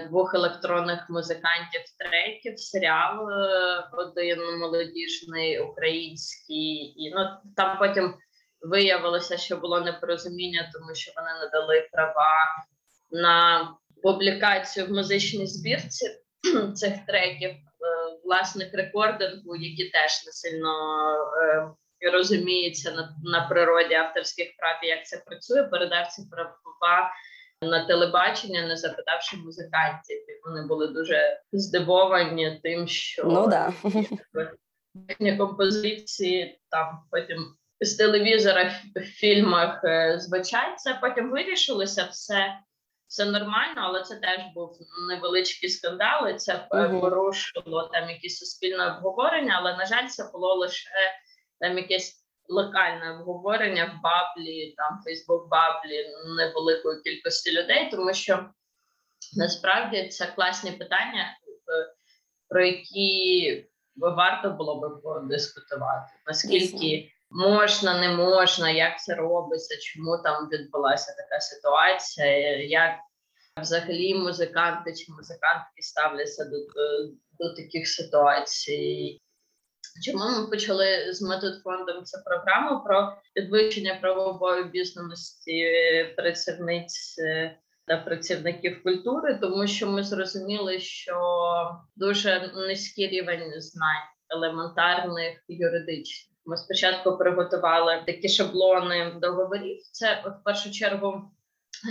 двох 0.08 0.34
електронних 0.34 1.06
музикантів 1.10 1.80
треків, 1.98 2.58
серіал 2.58 3.30
е, 3.30 3.88
один 3.92 4.58
молодіжний 4.58 5.60
український, 5.60 6.94
і 6.96 7.12
ну 7.14 7.26
там 7.56 7.78
потім 7.78 8.14
виявилося, 8.60 9.36
що 9.36 9.56
було 9.56 9.80
непорозуміння, 9.80 10.70
тому 10.72 10.94
що 10.94 11.12
вони 11.16 11.30
надали 11.32 11.88
права 11.92 12.66
на 13.10 13.68
публікацію 14.02 14.86
в 14.86 14.90
музичній 14.90 15.46
збірці 15.46 16.06
цих 16.74 17.06
треків, 17.06 17.50
е, 17.50 17.56
власних 18.24 18.74
рекордингу, 18.74 19.56
які 19.56 19.90
теж 19.90 20.26
не 20.26 20.32
сильно 20.32 20.72
розуміються 22.12 22.90
на, 22.90 23.16
на 23.24 23.48
природі 23.48 23.94
авторських 23.94 24.48
прав, 24.58 24.84
і 24.84 24.86
як 24.86 25.06
це 25.06 25.22
працює, 25.26 25.62
передав 25.62 26.06
ці 26.06 26.22
права 26.80 27.10
на 27.62 27.84
телебачення, 27.84 28.66
не 28.66 28.76
запитавши 28.76 29.36
музикантів. 29.36 30.16
І 30.30 30.40
Вони 30.44 30.66
були 30.66 30.86
дуже 30.86 31.40
здивовані 31.52 32.60
тим, 32.62 32.88
що 32.88 33.24
ну, 33.24 33.48
да. 33.48 33.72
їхні 35.08 35.36
композиції 35.36 36.60
там 36.70 36.98
потім 37.10 37.54
з 37.80 37.94
телевізора 37.94 38.72
в 38.94 39.00
фільмах 39.00 39.84
е, 39.84 40.18
звучать. 40.18 40.80
Це 40.80 40.98
потім 41.00 41.30
вирішилося 41.30 42.08
все. 42.10 42.58
Все 43.06 43.24
нормально, 43.24 43.76
але 43.76 44.02
це 44.02 44.16
теж 44.16 44.40
був 44.54 44.78
невеличкий 45.08 45.70
скандал. 45.70 46.28
і 46.28 46.34
Це 46.34 46.66
uh-huh. 46.70 47.00
порушило 47.00 47.90
там 47.92 48.10
якісь 48.10 48.38
суспільне 48.38 48.86
обговорення, 48.86 49.56
але 49.58 49.76
на 49.76 49.86
жаль, 49.86 50.06
це 50.06 50.30
було 50.32 50.54
лише 50.54 50.90
там 51.60 51.78
якесь 51.78 52.19
локальне 52.50 53.12
обговорення 53.12 53.84
в 53.84 54.02
баблі, 54.02 54.74
там 54.76 55.00
Фейсбук 55.04 55.48
баблі 55.48 56.06
невеликої 56.36 57.00
кількості 57.02 57.52
людей, 57.52 57.90
тому 57.90 58.14
що 58.14 58.48
насправді 59.36 60.08
це 60.08 60.26
класні 60.26 60.72
питання, 60.72 61.22
е, 61.22 61.94
про 62.48 62.64
які 62.64 63.66
варто 63.96 64.50
було 64.50 64.80
би 64.80 64.88
подискутувати. 64.90 66.12
Наскільки 66.26 67.12
можна, 67.30 68.00
не 68.00 68.16
можна, 68.16 68.70
як 68.70 69.00
це 69.00 69.14
робиться, 69.14 69.76
чому 69.80 70.18
там 70.24 70.48
відбулася 70.48 71.14
така 71.16 71.40
ситуація, 71.40 72.56
як 72.56 72.94
взагалі 73.60 74.14
музиканти 74.14 74.94
чи 74.94 75.12
музикантки 75.12 75.82
ставляться 75.82 76.44
до, 76.44 76.50
до, 76.50 77.12
до 77.38 77.54
таких 77.54 77.88
ситуацій. 77.88 79.20
Чому 80.04 80.24
ми 80.24 80.46
почали 80.46 81.12
з 81.12 81.22
метод 81.22 81.62
фондом 81.62 82.04
цю 82.04 82.18
програму 82.24 82.84
про 82.84 83.12
підвищення 83.34 83.98
правової 84.00 84.62
обізнаності 84.62 85.66
працівниць 86.16 87.18
е, 87.18 87.58
та 87.86 87.96
працівників 87.96 88.82
культури, 88.82 89.38
тому 89.42 89.66
що 89.66 89.86
ми 89.86 90.02
зрозуміли, 90.02 90.80
що 90.80 91.16
дуже 91.96 92.52
низький 92.54 93.08
рівень 93.08 93.60
знань 93.60 94.08
елементарних 94.28 95.44
юридичних. 95.48 96.30
Ми 96.44 96.56
спочатку 96.56 97.18
приготували 97.18 98.02
такі 98.06 98.28
шаблони 98.28 99.12
договорів. 99.20 99.78
Це 99.92 100.22
в 100.26 100.44
першу 100.44 100.70
чергу 100.72 101.30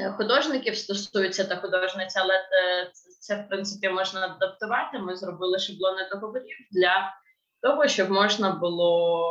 е, 0.02 0.12
художників 0.12 0.78
стосується 0.78 1.44
та 1.44 1.56
художниця, 1.56 2.20
але 2.22 2.34
е, 2.36 2.92
це 3.20 3.36
в 3.36 3.50
принципі 3.50 3.90
можна 3.90 4.26
адаптувати. 4.26 5.00
Ми 5.00 5.16
зробили 5.16 5.60
шаблони 5.60 6.10
договорів 6.12 6.58
для 6.72 7.14
того, 7.62 7.88
щоб 7.88 8.10
можна 8.10 8.52
було 8.52 9.26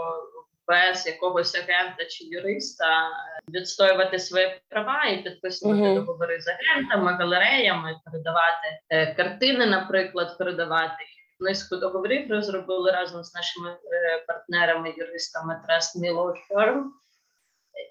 без 0.67 1.07
якогось 1.07 1.55
агента 1.55 2.05
чи 2.05 2.25
юриста 2.25 3.11
відстоювати 3.49 4.19
свої 4.19 4.61
права 4.69 5.05
і 5.05 5.23
підписувати 5.23 5.81
uh-huh. 5.81 5.95
договори 5.95 6.41
з 6.41 6.49
агентами, 6.49 7.13
галереями, 7.13 8.01
передавати 8.05 8.81
е, 8.91 9.15
картини, 9.15 9.67
наприклад, 9.67 10.39
передавати 10.39 11.05
низку 11.41 11.77
договорів. 11.77 12.31
Розробили 12.31 12.91
разом 12.91 13.25
з 13.25 13.35
нашими 13.35 13.71
е, 13.71 14.25
партнерами, 14.27 14.95
юристами 14.97 15.61
Trust 15.69 16.03
Me 16.03 16.15
Law 16.15 16.35
Firm 16.51 16.85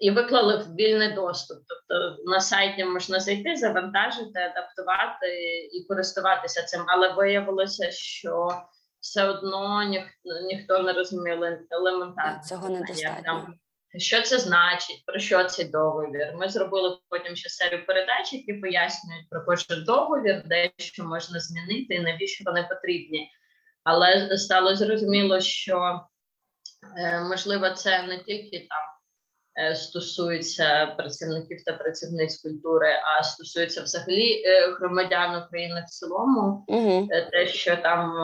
і 0.00 0.10
виклали 0.10 0.56
в 0.56 0.74
вільний 0.74 1.12
доступ. 1.12 1.58
Тобто 1.68 2.16
на 2.24 2.40
сайті 2.40 2.84
можна 2.84 3.20
зайти, 3.20 3.56
завантажити, 3.56 4.40
адаптувати 4.40 5.58
і 5.72 5.84
користуватися 5.88 6.62
цим, 6.62 6.84
але 6.86 7.12
виявилося, 7.12 7.90
що 7.90 8.48
все 9.08 9.24
одно 9.24 9.82
ніхто 9.82 10.40
ніхто 10.46 10.78
не 10.82 10.92
розуміє 10.92 11.60
елементарно. 11.70 12.40
Цього 12.48 12.68
недостатньо. 12.68 13.46
Що 13.96 14.22
це 14.22 14.38
значить, 14.38 15.02
про 15.06 15.18
що 15.18 15.44
цей 15.44 15.68
договір? 15.68 16.34
Ми 16.34 16.48
зробили 16.48 16.98
потім 17.08 17.36
ще 17.36 17.48
серію 17.48 17.86
передач, 17.86 18.32
які 18.32 18.52
пояснюють 18.52 19.28
про 19.30 19.44
кожен 19.44 19.84
договір, 19.84 20.42
де 20.46 20.70
що 20.76 21.04
можна 21.04 21.40
змінити 21.40 21.94
і 21.94 22.00
навіщо 22.00 22.44
вони 22.46 22.68
потрібні. 22.70 23.30
Але 23.84 24.38
стало 24.38 24.76
зрозуміло, 24.76 25.40
що 25.40 26.00
е, 26.98 27.20
можливо 27.20 27.70
це 27.70 28.02
не 28.02 28.18
тільки 28.18 28.58
там 28.58 28.82
е, 29.64 29.76
стосується 29.76 30.86
працівників 30.86 31.64
та 31.64 31.72
працівниць 31.72 32.42
культури, 32.42 32.92
а 33.04 33.22
стосується 33.22 33.82
взагалі 33.82 34.42
е, 34.44 34.72
громадян 34.72 35.42
України 35.42 35.84
в 35.86 35.90
цілому, 35.90 36.64
угу. 36.68 37.08
те, 37.30 37.46
що 37.46 37.76
там 37.76 38.14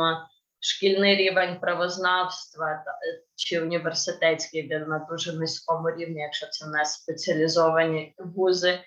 шкільний 0.64 1.16
рівень 1.16 1.60
правознавства 1.60 2.72
е, 2.72 2.84
чи 3.34 3.60
університетський 3.60 4.62
він 4.62 4.88
на 4.88 5.06
дуже 5.10 5.32
низькому 5.32 5.90
рівні, 5.90 6.20
якщо 6.20 6.46
це 6.46 6.66
не 6.66 6.84
спеціалізовані 6.84 8.14
вузи, 8.18 8.80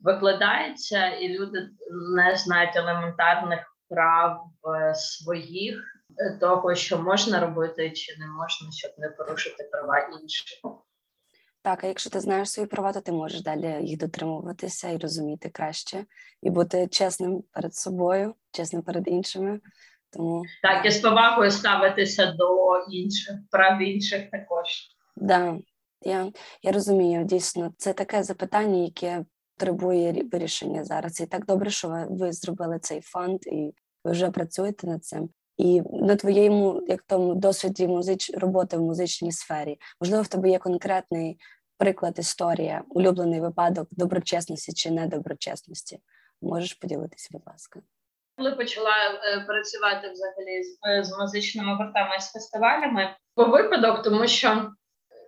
викладається, 0.00 1.06
і 1.06 1.28
люди 1.28 1.68
не 2.16 2.36
знають 2.36 2.76
елементарних 2.76 3.76
прав 3.88 4.44
е, 4.74 4.94
своїх 4.94 6.02
е, 6.18 6.38
того, 6.40 6.74
що 6.74 6.98
можна 6.98 7.40
робити 7.40 7.90
чи 7.90 8.16
не 8.18 8.26
можна, 8.26 8.72
щоб 8.72 8.90
не 8.98 9.08
порушити 9.08 9.68
права 9.72 10.08
інших. 10.22 10.58
Так, 11.62 11.84
а 11.84 11.86
якщо 11.86 12.10
ти 12.10 12.20
знаєш 12.20 12.50
свої 12.50 12.68
права, 12.68 12.92
то 12.92 13.00
ти 13.00 13.12
можеш 13.12 13.42
далі 13.42 13.86
їх 13.86 13.98
дотримуватися 13.98 14.88
і 14.88 14.98
розуміти 14.98 15.50
краще, 15.50 16.04
і 16.42 16.50
бути 16.50 16.86
чесним 16.86 17.42
перед 17.52 17.74
собою, 17.74 18.34
чесним 18.50 18.82
перед 18.82 19.08
іншими. 19.08 19.60
Тому 20.12 20.42
так 20.62 20.86
і 20.86 20.90
з 20.90 21.00
повагою 21.00 21.50
ставитися 21.50 22.26
до 22.32 22.78
інших 22.90 23.36
прав 23.50 23.82
інших 23.82 24.30
також. 24.30 24.66
Да, 25.16 25.58
я 26.02 26.32
я 26.62 26.72
розумію, 26.72 27.24
дійсно, 27.24 27.72
це 27.78 27.92
таке 27.92 28.22
запитання, 28.22 28.84
яке 28.84 29.24
потребує 29.56 30.24
вирішення 30.32 30.84
зараз. 30.84 31.20
І 31.20 31.26
так 31.26 31.46
добре, 31.46 31.70
що 31.70 31.88
ви, 31.88 32.06
ви 32.10 32.32
зробили 32.32 32.78
цей 32.78 33.00
фонд, 33.00 33.40
і 33.46 33.74
ви 34.04 34.12
вже 34.12 34.30
працюєте 34.30 34.86
над 34.86 35.04
цим. 35.04 35.28
І 35.56 35.82
на 35.92 36.16
твоєму, 36.16 36.82
як 36.86 37.02
тому 37.02 37.34
досвіді 37.34 37.86
музич 37.88 38.30
роботи 38.34 38.76
в 38.76 38.80
музичній 38.80 39.32
сфері, 39.32 39.78
можливо, 40.00 40.22
в 40.22 40.28
тебе 40.28 40.50
є 40.50 40.58
конкретний 40.58 41.38
приклад, 41.78 42.18
історія, 42.18 42.82
улюблений 42.88 43.40
випадок 43.40 43.88
доброчесності 43.90 44.72
чи 44.72 44.90
недоброчесності. 44.90 45.98
Можеш 46.42 46.74
поділитися, 46.74 47.28
будь 47.32 47.46
ласка. 47.46 47.80
Коли 48.36 48.52
почала 48.52 48.90
е, 48.90 49.40
працювати 49.40 50.10
взагалі 50.10 50.62
з, 50.62 50.78
е, 50.88 51.04
з 51.04 51.18
музичними 51.18 51.74
гуртами 51.76 52.20
з 52.20 52.32
фестивалями, 52.32 53.16
по 53.34 53.44
випадок, 53.44 54.02
тому 54.02 54.26
що 54.26 54.72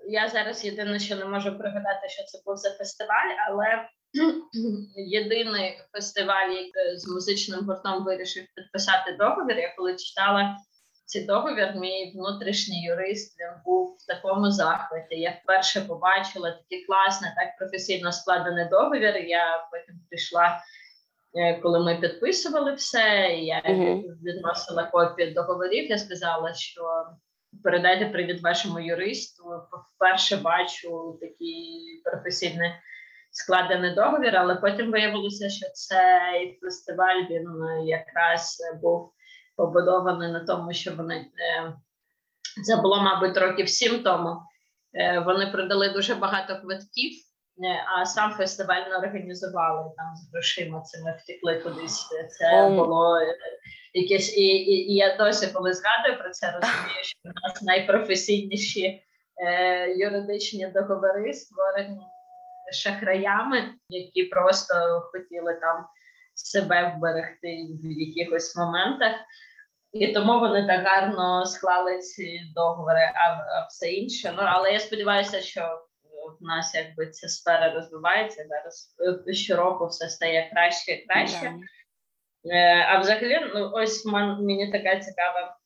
я 0.09 0.29
зараз 0.29 0.65
єдине, 0.65 0.99
що 0.99 1.17
не 1.17 1.25
можу 1.25 1.59
пригадати, 1.59 2.09
що 2.09 2.23
це 2.23 2.39
був 2.47 2.57
за 2.57 2.71
фестиваль, 2.71 3.37
але 3.49 3.89
єдиний 4.97 5.79
фестиваль, 5.93 6.51
який 6.51 6.99
з 6.99 7.09
музичним 7.09 7.61
гуртом 7.61 8.05
вирішив 8.05 8.45
підписати 8.55 9.13
договір. 9.13 9.59
Я 9.59 9.75
коли 9.77 9.97
читала 9.97 10.57
цей 11.05 11.25
договір, 11.25 11.75
мій 11.77 12.13
внутрішній 12.15 12.85
юрист 12.85 13.41
він 13.41 13.63
був 13.65 13.97
в 14.01 14.07
такому 14.07 14.51
захваті. 14.51 15.15
Я 15.15 15.39
вперше 15.43 15.81
побачила 15.81 16.51
такий 16.51 16.85
класний, 16.85 17.31
так 17.37 17.49
професійно 17.59 18.13
складений 18.13 18.69
договір. 18.69 19.17
Я 19.17 19.69
потім 19.71 20.01
прийшла. 20.09 20.61
Е, 21.37 21.61
коли 21.61 21.81
ми 21.81 21.97
підписували 22.01 22.75
все, 22.75 23.29
я 23.43 23.63
uh-huh. 23.69 24.03
відносила 24.23 24.85
копію 24.85 25.35
договорів. 25.35 25.91
Я 25.91 25.99
сказала, 25.99 26.55
що 26.55 26.83
передайте 27.63 28.07
привіт 28.07 28.43
вашому 28.43 28.81
юристу. 28.81 29.45
Вперше 29.95 30.37
бачу 30.37 31.19
такий 31.21 32.01
професійний 32.05 32.71
складений 33.31 33.95
договір, 33.95 34.37
але 34.37 34.55
потім 34.55 34.91
виявилося, 34.91 35.49
що 35.49 35.67
цей 35.75 36.59
фестиваль 36.63 37.23
він 37.31 37.47
якраз 37.87 38.59
був 38.83 39.13
побудований 39.57 40.33
на 40.33 40.41
тому, 40.41 40.73
що 40.73 40.93
вони 40.93 41.17
е, 41.17 41.73
це 42.65 42.77
було, 42.77 43.03
мабуть, 43.03 43.37
років 43.37 43.69
сім 43.69 44.03
тому. 44.03 44.37
Е, 44.95 45.19
вони 45.19 45.47
продали 45.47 45.89
дуже 45.89 46.15
багато 46.15 46.61
квитків. 46.61 47.13
Е, 47.63 47.85
а 47.87 48.07
сам 48.07 48.33
фестиваль 48.33 48.89
не 48.91 48.97
організували 48.97 49.91
там 49.97 50.17
з 50.17 50.33
грошима. 50.33 50.81
Це 50.81 51.03
ми 51.03 51.19
втекли 51.23 51.61
кудись. 51.61 52.09
Це 52.39 52.63
um. 52.63 52.77
було 52.77 53.17
е, 53.17 53.37
якесь, 53.93 54.37
і, 54.37 54.43
і 54.43 54.93
і, 54.93 54.95
я 54.95 55.17
досі, 55.17 55.47
коли 55.53 55.73
згадую 55.73 56.19
про 56.19 56.31
це, 56.31 56.47
розумію, 56.47 57.03
що 57.03 57.19
в 57.25 57.49
нас 57.49 57.63
найпрофесійніші 57.63 59.03
е, 59.47 59.91
юридичні 59.91 60.67
договори 60.67 61.33
створені 61.33 62.01
шахраями, 62.73 63.75
які 63.89 64.25
просто 64.25 64.75
хотіли 65.13 65.55
там 65.55 65.87
себе 66.35 66.95
вберегти 66.97 67.67
в 67.83 68.01
якихось 68.01 68.57
моментах. 68.57 69.13
І 69.93 70.13
тому 70.13 70.41
вони 70.41 70.67
так 70.67 70.87
гарно 70.87 71.47
склали 71.47 71.99
ці 71.99 72.41
договори, 72.55 73.13
а, 73.15 73.29
а 73.29 73.67
все 73.69 73.91
інше. 73.91 74.35
Ну 74.37 74.43
але 74.47 74.73
я 74.73 74.81
сподіваюся, 74.81 75.41
що 75.41 75.84
в 76.41 76.45
нас 76.45 76.75
якби 76.75 77.07
ця 77.07 77.29
сфера 77.29 77.75
розвивається 77.75 78.47
зараз. 78.49 78.95
Е, 79.29 79.33
щороку 79.33 79.87
все 79.87 80.09
стає 80.09 80.51
краще 80.53 80.93
і 80.93 81.07
краще. 81.07 81.47
Yeah. 81.47 82.87
А 82.89 82.99
взагалі, 82.99 83.51
ну 83.55 83.71
ось 83.75 84.05
мені 84.07 84.73
така 84.73 85.01
цікава 85.01 85.57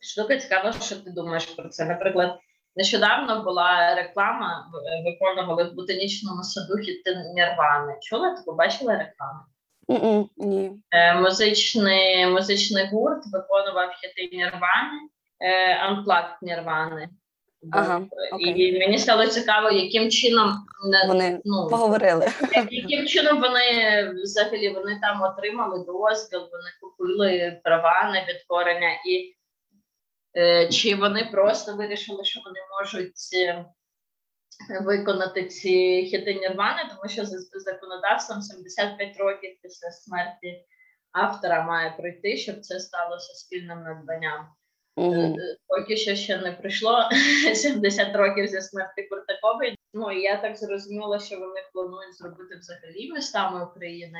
штука. 0.00 0.36
Цікава, 0.36 0.72
що 0.72 0.96
ти 0.96 1.10
думаєш 1.10 1.46
про 1.46 1.68
це. 1.68 1.84
Наприклад, 1.84 2.38
нещодавно 2.76 3.44
була 3.44 3.94
реклама, 3.94 4.70
виконували 5.04 5.64
в 5.64 5.74
ботанічному 5.74 6.42
саду 6.42 6.76
хіти 6.76 7.16
Нірвани. 7.34 7.98
Чула 8.02 8.36
ти 8.36 8.42
побачила 8.46 8.92
рекламу? 8.92 9.40
Mm-mm, 9.88 10.28
ні. 10.36 10.72
Е, 10.90 11.14
музичний 11.14 12.26
музичний 12.26 12.86
гурт 12.86 13.22
виконував 13.32 13.90
хіти 13.90 14.36
Нірвани, 14.36 15.00
Unplugged 15.88 16.36
Нірвани. 16.42 17.08
Ага, 17.72 18.06
І 18.38 18.78
мені 18.78 18.98
стало 18.98 19.26
цікаво, 19.26 19.70
яким 19.70 20.10
чином 20.10 20.54
вони 21.06 21.40
ну, 21.44 21.68
поговорили. 21.70 22.26
Яким 22.70 23.06
чином 23.06 23.40
вони 23.40 24.10
взагалі 24.22 24.68
вони 24.68 24.98
там 25.02 25.22
отримали 25.22 25.78
дозвіл, 25.78 26.40
вони 26.40 26.70
купили 26.80 27.60
права 27.64 28.10
на 28.12 28.32
відтворення, 28.32 28.90
і 29.06 29.34
е, 30.36 30.68
чи 30.68 30.94
вони 30.94 31.28
просто 31.32 31.76
вирішили, 31.76 32.24
що 32.24 32.40
вони 32.44 32.60
можуть 32.78 33.34
е, 33.34 33.64
виконати 34.80 35.44
ці 35.44 36.02
хіти 36.10 36.34
Нірвани, 36.34 36.82
тому 36.88 37.08
що 37.08 37.24
за 37.24 37.38
законодавством 37.60 38.42
75 38.42 39.16
років 39.16 39.50
після 39.62 39.90
смерті 39.90 40.64
автора 41.12 41.62
має 41.62 41.90
пройти, 41.90 42.36
щоб 42.36 42.60
це 42.60 42.80
сталося 42.80 43.32
спільним 43.34 43.82
надбанням. 43.82 44.46
Mm-hmm. 44.96 45.34
Поки 45.68 45.96
що 45.96 46.14
ще 46.14 46.38
не 46.38 46.52
пройшло 46.52 47.08
70 47.54 48.16
років 48.16 48.46
зі 48.46 48.60
смерті 48.60 49.02
Куртакової. 49.02 49.78
Ну 49.94 50.12
і 50.12 50.22
я 50.22 50.36
так 50.36 50.56
зрозуміла, 50.56 51.18
що 51.18 51.38
вони 51.38 51.60
планують 51.72 52.16
зробити 52.16 52.56
взагалі 52.56 53.12
містами 53.12 53.64
України 53.64 54.18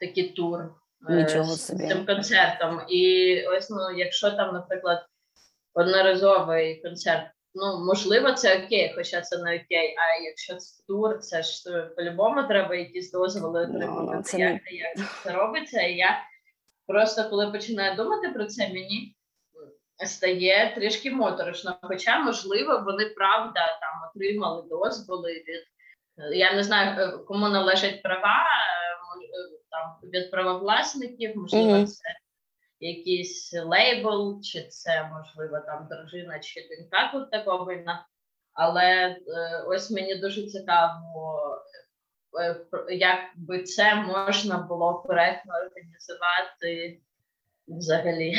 такий 0.00 0.28
тур 0.28 0.60
Нічого 1.08 1.44
собі. 1.44 1.82
з 1.82 1.88
цим 1.88 2.06
концертом. 2.06 2.80
І 2.88 3.42
ось 3.46 3.70
ну, 3.70 3.90
якщо 3.96 4.30
там, 4.30 4.54
наприклад, 4.54 5.06
одноразовий 5.74 6.82
концерт. 6.82 7.26
Ну, 7.54 7.84
можливо, 7.84 8.32
це 8.32 8.64
окей, 8.64 8.92
хоча 8.96 9.20
це 9.20 9.38
не 9.38 9.56
окей. 9.56 9.96
А 9.98 10.22
якщо 10.24 10.54
це 10.54 10.82
тур, 10.86 11.18
це 11.18 11.42
ж 11.42 11.82
по-любому 11.96 12.42
треба 12.48 12.74
якісь 12.74 13.12
дозволи 13.12 13.66
ну, 13.66 13.74
отримати. 13.74 14.16
No, 14.16 14.22
це 14.22 14.38
як, 14.38 14.52
не... 14.52 14.76
як 14.76 15.22
це 15.24 15.32
робиться. 15.32 15.82
І 15.82 15.96
я 15.96 16.20
просто 16.86 17.30
коли 17.30 17.50
починаю 17.50 17.96
думати 17.96 18.28
про 18.28 18.44
це, 18.44 18.68
мені 18.68 19.16
стає 20.04 20.72
трішки 20.74 21.10
моторошно. 21.10 21.78
Хоча, 21.82 22.18
можливо, 22.18 22.82
вони 22.86 23.06
правда 23.06 23.78
там 23.80 24.10
отримали 24.10 24.62
дозволи 24.68 25.32
від 25.32 25.66
я 26.32 26.52
не 26.52 26.62
знаю, 26.62 27.00
е, 27.00 27.18
кому 27.18 27.48
належать 27.48 28.02
права 28.02 28.38
е, 28.38 28.94
е, 29.24 29.58
там 29.70 30.10
від 30.10 30.30
правовласників, 30.30 31.36
можливо, 31.36 31.70
mm-hmm. 31.70 31.86
це 31.86 32.08
якийсь 32.80 33.54
лейбл, 33.64 34.40
чи 34.42 34.62
це 34.62 35.10
можливо 35.12 35.58
там 35.66 35.88
дружина 35.90 36.38
чи 36.38 36.68
донька 36.68 37.10
тут 37.12 37.30
такого 37.30 37.64
вина. 37.64 38.06
Але 38.52 39.16
ось 39.66 39.90
мені 39.90 40.14
дуже 40.14 40.46
цікаво, 40.46 41.40
як 42.88 43.18
би 43.36 43.62
це 43.62 43.94
можна 43.94 44.58
було 44.58 45.02
коректно 45.02 45.52
організувати 45.54 47.00
взагалі. 47.68 48.34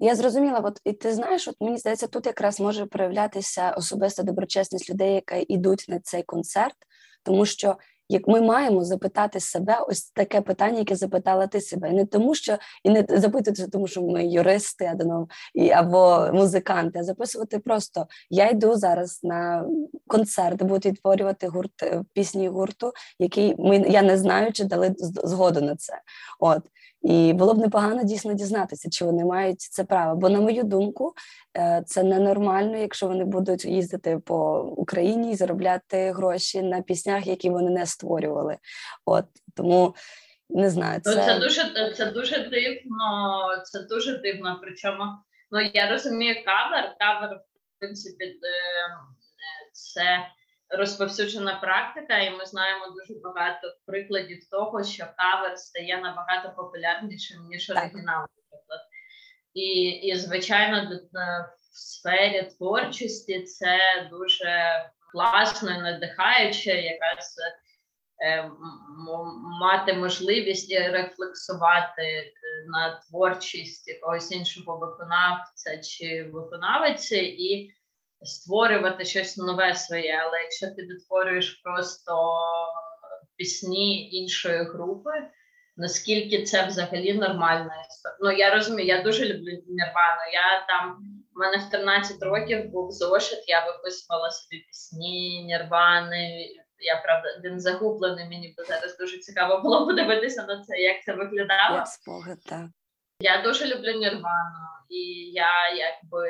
Я 0.00 0.14
зрозуміла, 0.14 0.58
от 0.58 0.80
і 0.84 0.92
ти 0.92 1.12
знаєш, 1.14 1.48
от 1.48 1.56
мені 1.60 1.78
здається, 1.78 2.06
тут 2.06 2.26
якраз 2.26 2.60
може 2.60 2.86
проявлятися 2.86 3.70
особиста 3.70 4.22
доброчесність 4.22 4.90
людей, 4.90 5.14
які 5.14 5.52
йдуть 5.52 5.84
на 5.88 6.00
цей 6.00 6.22
концерт, 6.22 6.76
тому 7.24 7.46
що 7.46 7.76
як 8.08 8.28
ми 8.28 8.40
маємо 8.40 8.84
запитати 8.84 9.40
себе 9.40 9.78
ось 9.88 10.10
таке 10.10 10.40
питання, 10.40 10.78
яке 10.78 10.96
запитала 10.96 11.46
ти 11.46 11.60
себе, 11.60 11.90
і 11.90 11.92
не 11.92 12.06
тому, 12.06 12.34
що 12.34 12.58
і 12.84 12.90
не 12.90 13.06
запитувати, 13.08 13.68
тому 13.72 13.86
що 13.86 14.02
ми 14.02 14.26
юристи 14.26 14.84
або, 14.84 15.28
і, 15.54 15.70
або 15.70 16.30
музиканти, 16.32 16.98
а 16.98 17.04
записувати 17.04 17.58
просто 17.58 18.06
я 18.30 18.48
йду 18.48 18.76
зараз 18.76 19.20
на 19.22 19.66
концерт, 20.06 20.62
буду 20.62 20.88
відтворювати 20.88 21.48
гурт 21.48 21.82
е, 21.82 22.04
пісні 22.12 22.48
гурту, 22.48 22.92
який 23.18 23.54
ми 23.58 23.76
я 23.88 24.02
не 24.02 24.18
знаю, 24.18 24.52
чи 24.52 24.64
дали 24.64 24.94
згоду 24.98 25.60
на 25.60 25.76
це. 25.76 26.00
От 26.40 26.62
і 27.02 27.32
було 27.32 27.54
б 27.54 27.58
непогано 27.58 28.04
дійсно 28.04 28.34
дізнатися, 28.34 28.90
чи 28.90 29.04
вони 29.04 29.24
мають 29.24 29.60
це 29.60 29.84
право. 29.84 30.16
Бо, 30.16 30.28
на 30.28 30.40
мою 30.40 30.62
думку, 30.62 31.14
е, 31.58 31.82
це 31.86 32.02
ненормально, 32.02 32.76
якщо 32.76 33.06
вони 33.06 33.24
будуть 33.24 33.64
їздити 33.64 34.18
по 34.18 34.60
Україні 34.60 35.32
і 35.32 35.36
заробляти 35.36 36.12
гроші 36.12 36.62
на 36.62 36.82
піснях, 36.82 37.26
які 37.26 37.50
вони 37.50 37.70
не 37.70 37.86
створювали. 37.86 38.56
От 39.04 39.24
тому 39.56 39.94
не 40.50 40.70
знаю, 40.70 41.00
ну, 41.06 41.12
це 41.12 41.24
це 41.24 41.38
дуже 41.38 41.92
це 41.96 42.06
дуже 42.06 42.38
дивно. 42.38 43.40
Це 43.64 43.82
дуже 43.82 44.18
дивно. 44.18 44.58
Причому 44.62 45.04
ну 45.50 45.60
я 45.74 45.90
розумію 45.90 46.34
кавер. 46.44 46.96
Кавер 46.98 47.36
в 47.36 47.80
принципі 47.80 48.24
е, 48.24 48.38
це 49.72 50.02
розповсюджена 50.70 51.54
практика, 51.54 52.18
і 52.18 52.30
ми 52.30 52.46
знаємо 52.46 52.86
дуже 52.86 53.20
багато 53.20 53.76
прикладів 53.86 54.48
того, 54.50 54.84
що 54.84 55.04
кавер 55.16 55.58
стає 55.58 56.00
набагато 56.00 56.52
популярнішим 56.56 57.46
ніж 57.46 57.70
оригінал, 57.70 58.20
наприклад. 58.20 58.80
І, 59.54 59.88
і 59.88 60.16
звичайно, 60.16 61.00
в 61.12 61.76
сфері 61.76 62.50
творчості 62.58 63.42
це 63.42 63.78
дуже 64.10 64.84
класно 65.12 65.70
і 65.70 65.78
надихаюче, 65.78 66.70
якраз 66.70 67.36
е, 68.24 68.50
мати 69.60 69.92
можливість 69.92 70.72
рефлексувати 70.72 72.02
е, 72.02 72.32
на 72.66 73.00
творчість 73.00 73.88
якогось 73.88 74.32
іншого 74.32 74.78
виконавця 74.78 75.78
чи 75.78 76.30
виконавиці 76.32 77.16
і 77.16 77.74
створювати 78.22 79.04
щось 79.04 79.36
нове 79.36 79.74
своє, 79.74 80.22
але 80.26 80.42
якщо 80.42 80.66
ти 80.66 80.82
відтворюєш 80.82 81.60
просто 81.64 82.32
пісні 83.36 84.10
іншої 84.10 84.64
групи, 84.64 85.10
наскільки 85.76 86.42
це 86.42 86.66
взагалі 86.66 87.14
нормальна 87.14 87.86
історія? 87.88 88.18
Ну 88.20 88.32
я 88.32 88.54
розумію, 88.54 88.86
я 88.88 89.02
дуже 89.02 89.24
люблю 89.24 89.50
Нірвану. 89.68 90.22
Я 90.32 90.66
там 90.68 90.98
у 91.36 91.38
мене 91.38 91.56
в 91.56 91.70
13 91.70 92.22
років 92.22 92.70
був 92.70 92.90
зошит, 92.90 93.44
я 93.48 93.66
виписувала 93.66 94.30
собі 94.30 94.58
пісні, 94.62 95.44
Нірвани. 95.44 96.48
Я 96.80 96.96
правда 96.96 97.40
він 97.44 97.60
загублений. 97.60 98.28
Мені 98.28 98.54
бо 98.58 98.64
зараз 98.64 98.98
дуже 98.98 99.18
цікаво 99.18 99.60
було 99.60 99.86
подивитися 99.86 100.46
на 100.46 100.62
це, 100.62 100.76
як 100.76 101.04
це 101.04 101.12
виглядало. 101.12 101.76
Як 101.76 101.86
спогад, 101.86 102.38
так. 102.46 102.66
Я 103.20 103.42
дуже 103.42 103.66
люблю 103.66 103.92
Нірвану, 103.92 104.68
і 104.88 105.00
я 105.32 105.50
якби 105.76 106.28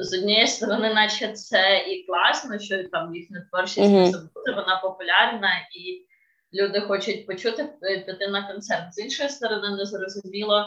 з 0.00 0.18
однієї 0.18 0.46
сторони, 0.46 0.94
наче 0.94 1.32
це 1.32 1.78
і 1.78 2.06
класно, 2.06 2.58
що 2.58 2.84
там 2.88 3.14
їхня 3.14 3.46
творчість 3.50 3.78
mm-hmm. 3.78 4.06
забути, 4.06 4.52
вона 4.52 4.80
популярна 4.82 5.68
і 5.76 6.06
люди 6.54 6.80
хочуть 6.80 7.26
почути 7.26 7.64
піти 8.06 8.28
на 8.28 8.52
концерт. 8.52 8.94
З 8.94 8.98
іншої 8.98 9.28
сторони, 9.28 9.76
не 9.76 9.86
зрозуміло, 9.86 10.64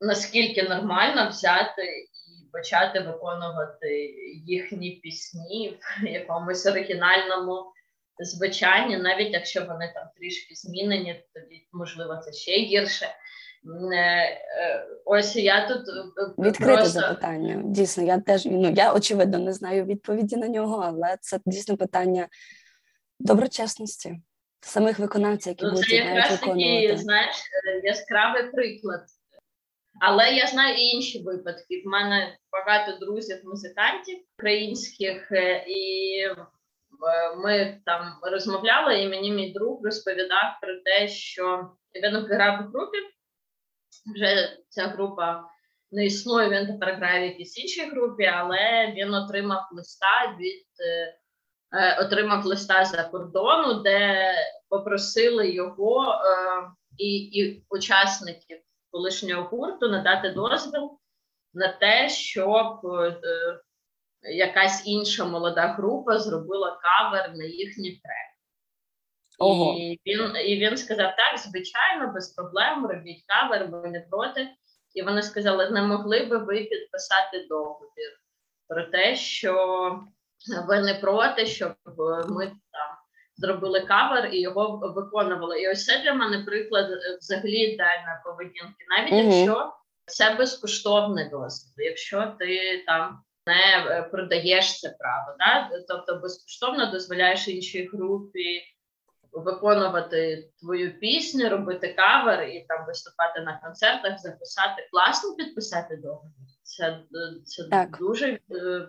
наскільки 0.00 0.62
нормально 0.62 1.28
взяти 1.28 1.82
і 1.82 2.50
почати 2.52 3.00
виконувати 3.00 4.14
їхні 4.46 4.90
пісні 4.90 5.78
в 6.02 6.06
якомусь 6.06 6.66
оригінальному 6.66 7.72
звичайні, 8.20 8.96
навіть 8.96 9.32
якщо 9.32 9.64
вони 9.64 9.92
там 9.94 10.08
трішки 10.16 10.54
змінені, 10.54 11.24
тоді 11.34 11.68
можливо 11.72 12.16
це 12.16 12.32
ще 12.32 12.52
гірше. 12.52 13.06
Е, 13.92 14.38
ось 15.04 15.36
я 15.36 15.68
тут 15.68 15.88
е, 15.88 16.42
відкрите 16.42 16.74
просто... 16.74 17.00
запитання. 17.00 17.62
Дійсно, 17.64 18.04
я 18.04 18.20
теж 18.20 18.44
ну 18.44 18.72
я 18.76 18.92
очевидно 18.94 19.38
не 19.38 19.52
знаю 19.52 19.84
відповіді 19.84 20.36
на 20.36 20.48
нього, 20.48 20.82
але 20.84 21.16
це 21.20 21.40
дійсно 21.46 21.76
питання 21.76 22.28
доброчесності 23.20 24.20
самих 24.60 24.98
виконавців, 24.98 25.50
які 25.50 25.64
ну, 25.64 25.70
будуть 25.70 25.92
якраз 25.92 26.30
виконувати. 26.30 26.80
такий, 26.80 26.96
знаєш, 26.96 27.36
е, 27.36 27.80
яскравий 27.84 28.42
приклад. 28.42 29.00
Але 30.00 30.30
я 30.30 30.46
знаю 30.46 30.76
і 30.76 30.80
інші 30.80 31.22
випадки. 31.22 31.82
В 31.84 31.88
мене 31.88 32.36
багато 32.52 33.06
друзів-музикантів 33.06 34.18
українських, 34.38 35.32
і 35.66 36.22
ми 37.44 37.80
там 37.84 38.02
розмовляли, 38.22 39.00
і 39.00 39.08
мені 39.08 39.32
мій 39.32 39.52
друг 39.52 39.80
розповідав 39.84 40.58
про 40.62 40.74
те, 40.74 41.08
що 41.08 41.70
він 41.94 42.16
грав 42.16 42.64
в 42.64 42.70
групі 42.70 42.98
вже 44.14 44.58
ця 44.68 44.86
група 44.86 45.44
не 45.90 46.06
існує, 46.06 46.48
він 46.48 46.66
тепер 46.66 46.94
грає 46.94 47.20
в 47.20 47.30
якійсь 47.32 47.58
іншій 47.58 47.90
групі, 47.90 48.24
але 48.24 48.92
він 48.96 49.14
отримав 49.14 49.68
листа 49.72 50.36
від 50.40 50.66
е, 50.80 51.18
е, 51.72 52.04
отримав 52.04 52.46
листа 52.46 52.84
за 52.84 53.04
кордону, 53.04 53.82
де 53.82 54.32
попросили 54.68 55.50
його 55.50 56.12
е, 56.12 56.16
і, 56.98 57.16
і 57.16 57.64
учасників 57.68 58.58
колишнього 58.90 59.42
гурту 59.42 59.88
надати 59.88 60.30
дозвіл 60.30 60.98
на 61.54 61.72
те, 61.72 62.08
щоб 62.08 62.80
якась 64.22 64.86
інша 64.86 65.24
молода 65.24 65.66
група 65.66 66.18
зробила 66.18 66.80
кавер 66.82 67.36
на 67.36 67.44
їхній 67.44 67.90
трек. 67.90 68.27
Ого. 69.38 69.74
І 69.78 70.00
він 70.06 70.36
і 70.46 70.56
він 70.56 70.76
сказав: 70.76 71.14
так, 71.16 71.38
звичайно, 71.38 72.12
без 72.14 72.28
проблем, 72.28 72.86
робіть 72.86 73.24
кавер, 73.26 73.66
ви 73.66 73.88
не 73.88 74.00
проти. 74.00 74.48
І 74.94 75.02
вони 75.02 75.22
сказали: 75.22 75.70
не 75.70 75.82
могли 75.82 76.24
би 76.24 76.38
ви 76.38 76.64
підписати 76.64 77.46
договір 77.48 78.20
про 78.68 78.82
те, 78.82 79.16
що 79.16 79.54
ви 80.68 80.80
не 80.80 80.94
проти, 80.94 81.46
щоб 81.46 81.74
ми 82.28 82.46
там 82.46 82.90
зробили 83.36 83.80
кавер 83.80 84.30
і 84.32 84.40
його 84.40 84.92
виконували. 84.96 85.60
І 85.60 85.68
ось 85.68 85.84
це 85.84 85.98
для 85.98 86.14
мене 86.14 86.44
приклад 86.44 86.86
взагалі 87.20 87.56
ідеальної 87.56 88.16
поведінки, 88.24 88.84
навіть 88.98 89.12
угу. 89.12 89.36
якщо 89.36 89.72
це 90.06 90.34
безкоштовний 90.34 91.28
досвід, 91.28 91.72
якщо 91.76 92.34
ти 92.38 92.82
там. 92.86 93.22
Не 93.46 93.86
е, 93.86 94.02
продаєш 94.02 94.80
це 94.80 94.96
право, 94.98 95.36
да? 95.38 95.70
тобто 95.88 96.14
безкоштовно 96.14 96.90
дозволяєш 96.90 97.48
іншій 97.48 97.90
групі 97.92 98.62
виконувати 99.40 100.50
твою 100.60 100.98
пісню, 101.00 101.48
робити 101.48 101.94
кавер 101.96 102.42
і 102.42 102.64
там 102.68 102.86
виступати 102.86 103.40
на 103.40 103.60
концертах, 103.64 104.18
записати 104.18 104.88
класно 104.92 105.34
підписати 105.34 105.96
договір. 105.96 106.32
Це 106.62 107.00
це 107.44 107.64
так. 107.70 107.96
дуже 107.98 108.28
е, 108.28 108.38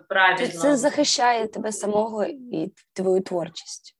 правильно. 0.08 0.46
Це 0.46 0.76
захищає 0.76 1.46
тебе 1.46 1.72
самого 1.72 2.24
і 2.24 2.72
твою 2.92 3.22
творчість. 3.22 3.96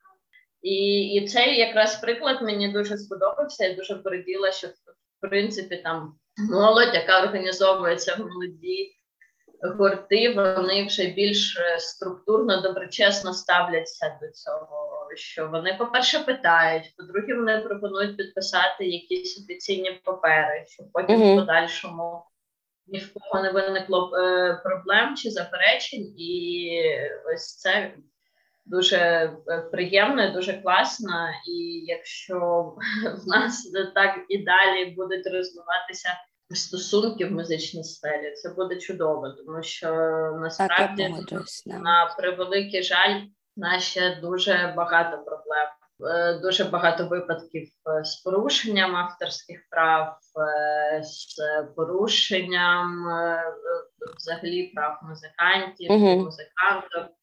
І 0.63 1.07
і 1.15 1.29
цей 1.29 1.59
якраз 1.59 2.01
приклад 2.01 2.43
мені 2.43 2.73
дуже 2.73 2.99
сподобався. 2.99 3.65
Я 3.67 3.75
дуже 3.75 3.95
пораділа, 3.95 4.53
що 4.53 4.69
в 4.69 5.29
принципі 5.29 5.77
там 5.77 6.15
молодь, 6.51 6.95
яка 6.95 7.23
організовується 7.23 8.15
в 8.15 8.19
молоді 8.19 8.93
гурти, 9.63 10.35
вони 10.35 10.87
вже 10.87 11.07
більш 11.07 11.59
е, 11.59 11.79
структурно 11.79 12.61
доброчесно 12.61 13.35
ставляться 13.35 14.19
до 14.23 14.29
цього 14.29 14.91
що 15.17 15.49
вони, 15.49 15.77
по-перше, 15.79 16.19
питають, 16.19 16.95
по-друге, 16.97 17.35
вони 17.35 17.59
пропонують 17.59 18.17
підписати 18.17 18.87
якісь 18.87 19.41
офіційні 19.45 20.01
папери, 20.05 20.65
щоб 20.69 20.93
потім 20.93 21.21
mm-hmm. 21.21 21.35
в 21.35 21.37
подальшому 21.37 22.25
ні 22.87 22.99
в 22.99 23.15
кого 23.15 23.43
не 23.43 23.51
виникло 23.51 24.17
е, 24.17 24.55
проблем 24.65 25.17
чи 25.17 25.31
заперечень, 25.31 26.15
і 26.19 26.83
ось 27.35 27.57
це 27.57 27.95
дуже 28.67 28.97
е, 28.97 29.59
приємно, 29.73 30.33
дуже 30.33 30.53
класно. 30.53 31.29
І 31.49 31.85
якщо 31.87 32.39
в 33.25 33.29
нас 33.29 33.73
так 33.95 34.19
і 34.29 34.39
далі 34.39 34.85
будуть 34.85 35.27
розвиватися 35.27 36.09
стосунки 36.57 37.27
в 37.27 37.33
музичній 37.33 37.85
сфері, 37.85 38.35
це 38.35 38.49
буде 38.49 38.77
чудово, 38.77 39.29
тому 39.31 39.63
що 39.63 39.89
насправді 40.41 41.15
на 41.67 42.15
превеликий 42.19 42.83
жаль, 42.83 43.21
на 43.57 43.81
ще 43.81 44.19
дуже 44.23 44.75
багато 44.77 45.25
проблем. 45.25 45.69
Е, 46.09 46.39
дуже 46.39 46.65
багато 46.65 47.07
випадків 47.07 47.69
е, 47.89 48.05
з 48.05 48.17
порушенням 48.17 48.97
авторських 48.97 49.61
прав, 49.71 50.19
е, 50.39 51.03
з 51.03 51.37
порушенням 51.77 53.05
взагалі 54.17 54.67
прав 54.75 55.01
музикантів, 55.03 55.91
uh-huh. 55.91 56.17
музикантів 56.17 57.15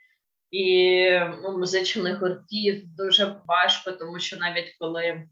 і 0.51 1.09
ну, 1.43 1.57
музичних 1.57 2.19
гуртів 2.19 2.95
дуже 2.95 3.35
важко, 3.45 3.91
тому 3.91 4.19
що 4.19 4.37
навіть 4.37 4.75
коли 4.79 5.23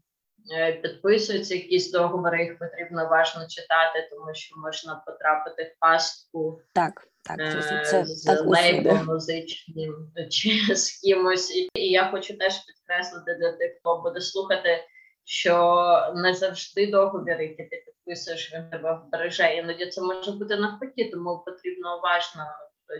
підписуються 0.82 1.54
якісь 1.54 1.92
договори, 1.92 2.44
їх 2.44 2.58
потрібно 2.58 3.08
важно 3.08 3.46
читати, 3.48 4.08
тому 4.10 4.34
що 4.34 4.56
можна 4.56 5.02
потрапити 5.06 5.62
в 5.62 5.80
пастку. 5.80 6.60
Так. 6.74 7.08
Так, 7.26 7.38
це, 7.38 7.82
це 7.84 8.04
з 8.04 8.22
так 8.22 8.46
лейбом 8.46 9.04
музичним 9.06 10.12
чи 10.30 10.76
з 10.76 11.00
кимось, 11.00 11.56
і 11.56 11.90
я 11.90 12.10
хочу 12.10 12.38
теж 12.38 12.54
підкреслити 12.66 13.34
для 13.34 13.52
тих, 13.52 13.76
хто 13.80 14.00
буде 14.04 14.20
слухати, 14.20 14.84
що 15.24 16.12
не 16.16 16.34
завжди 16.34 16.86
договір, 16.86 17.40
який 17.40 17.68
ти 17.68 17.84
підписуєш, 17.86 18.54
він 18.54 18.70
тебе 18.70 19.00
вбереже. 19.06 19.54
Іноді 19.54 19.86
це 19.86 20.00
може 20.00 20.32
бути 20.32 20.56
навпаки, 20.56 21.10
тому 21.12 21.42
потрібно 21.46 21.98
уважно 21.98 22.44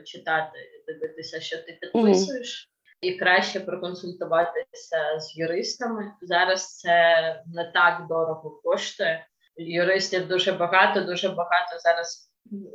читати, 0.05 0.59
дивитися, 0.87 1.41
що 1.41 1.57
ти 1.57 1.79
підписуєш. 1.81 2.71
І 3.01 3.13
краще 3.13 3.61
проконсультуватися 3.61 5.21
з 5.21 5.39
юристами. 5.39 6.13
Зараз 6.23 6.79
це 6.79 7.43
не 7.47 7.71
так 7.75 8.07
дорого 8.09 8.61
коштує. 8.65 9.27
Юристів 9.57 10.29
дуже 10.29 10.53
багато, 10.53 11.01
дуже 11.01 11.29
багато 11.29 11.79
зараз 11.79 12.27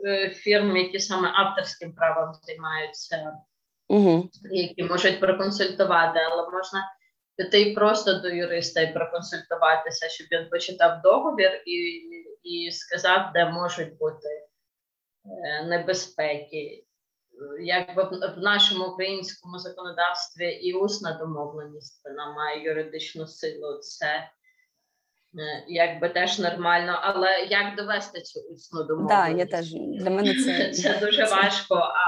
Е, 0.06 0.30
фірм, 0.30 0.78
які 0.78 1.00
саме 1.00 1.32
авторським 1.34 1.94
правом 1.94 2.34
займаються, 2.34 3.38
угу. 3.88 4.30
які 4.52 4.84
можуть 4.84 5.20
проконсультувати, 5.20 6.20
але 6.20 6.52
можна 6.52 6.92
піти 7.36 7.74
просто 7.76 8.14
до 8.14 8.30
юриста 8.30 8.82
і 8.82 8.94
проконсультуватися, 8.94 10.10
щоб 10.10 10.28
він 10.32 10.50
почитав 10.50 11.02
договір 11.04 11.64
і 11.66 12.02
і 12.44 12.72
сказав, 12.72 13.32
де 13.34 13.46
можуть 13.46 13.98
бути 13.98 14.28
е, 15.26 15.66
небезпеки. 15.66 16.84
Якби 17.60 18.04
в 18.38 18.38
нашому 18.38 18.86
українському 18.86 19.60
законодавстві 19.60 20.48
і 20.48 20.74
усна 20.74 21.18
домовленість 21.18 22.02
вона 22.06 22.34
має 22.34 22.64
юридичну 22.64 23.28
силу. 23.28 23.78
Це 23.78 24.32
Е, 25.40 25.66
якби 25.68 26.10
теж 26.10 26.40
нормально, 26.40 27.00
але 27.02 27.40
як 27.50 27.76
довести 27.76 28.22
цю 28.22 28.40
усну 28.40 28.84
домовленість? 28.84 29.28
Так, 29.28 29.38
я 29.38 29.46
теж 29.46 29.72
для 29.74 30.10
мене 30.10 30.36
це 30.36 30.70
це 30.74 31.00
дуже 31.00 31.26
важко. 31.26 31.76
А 31.76 32.02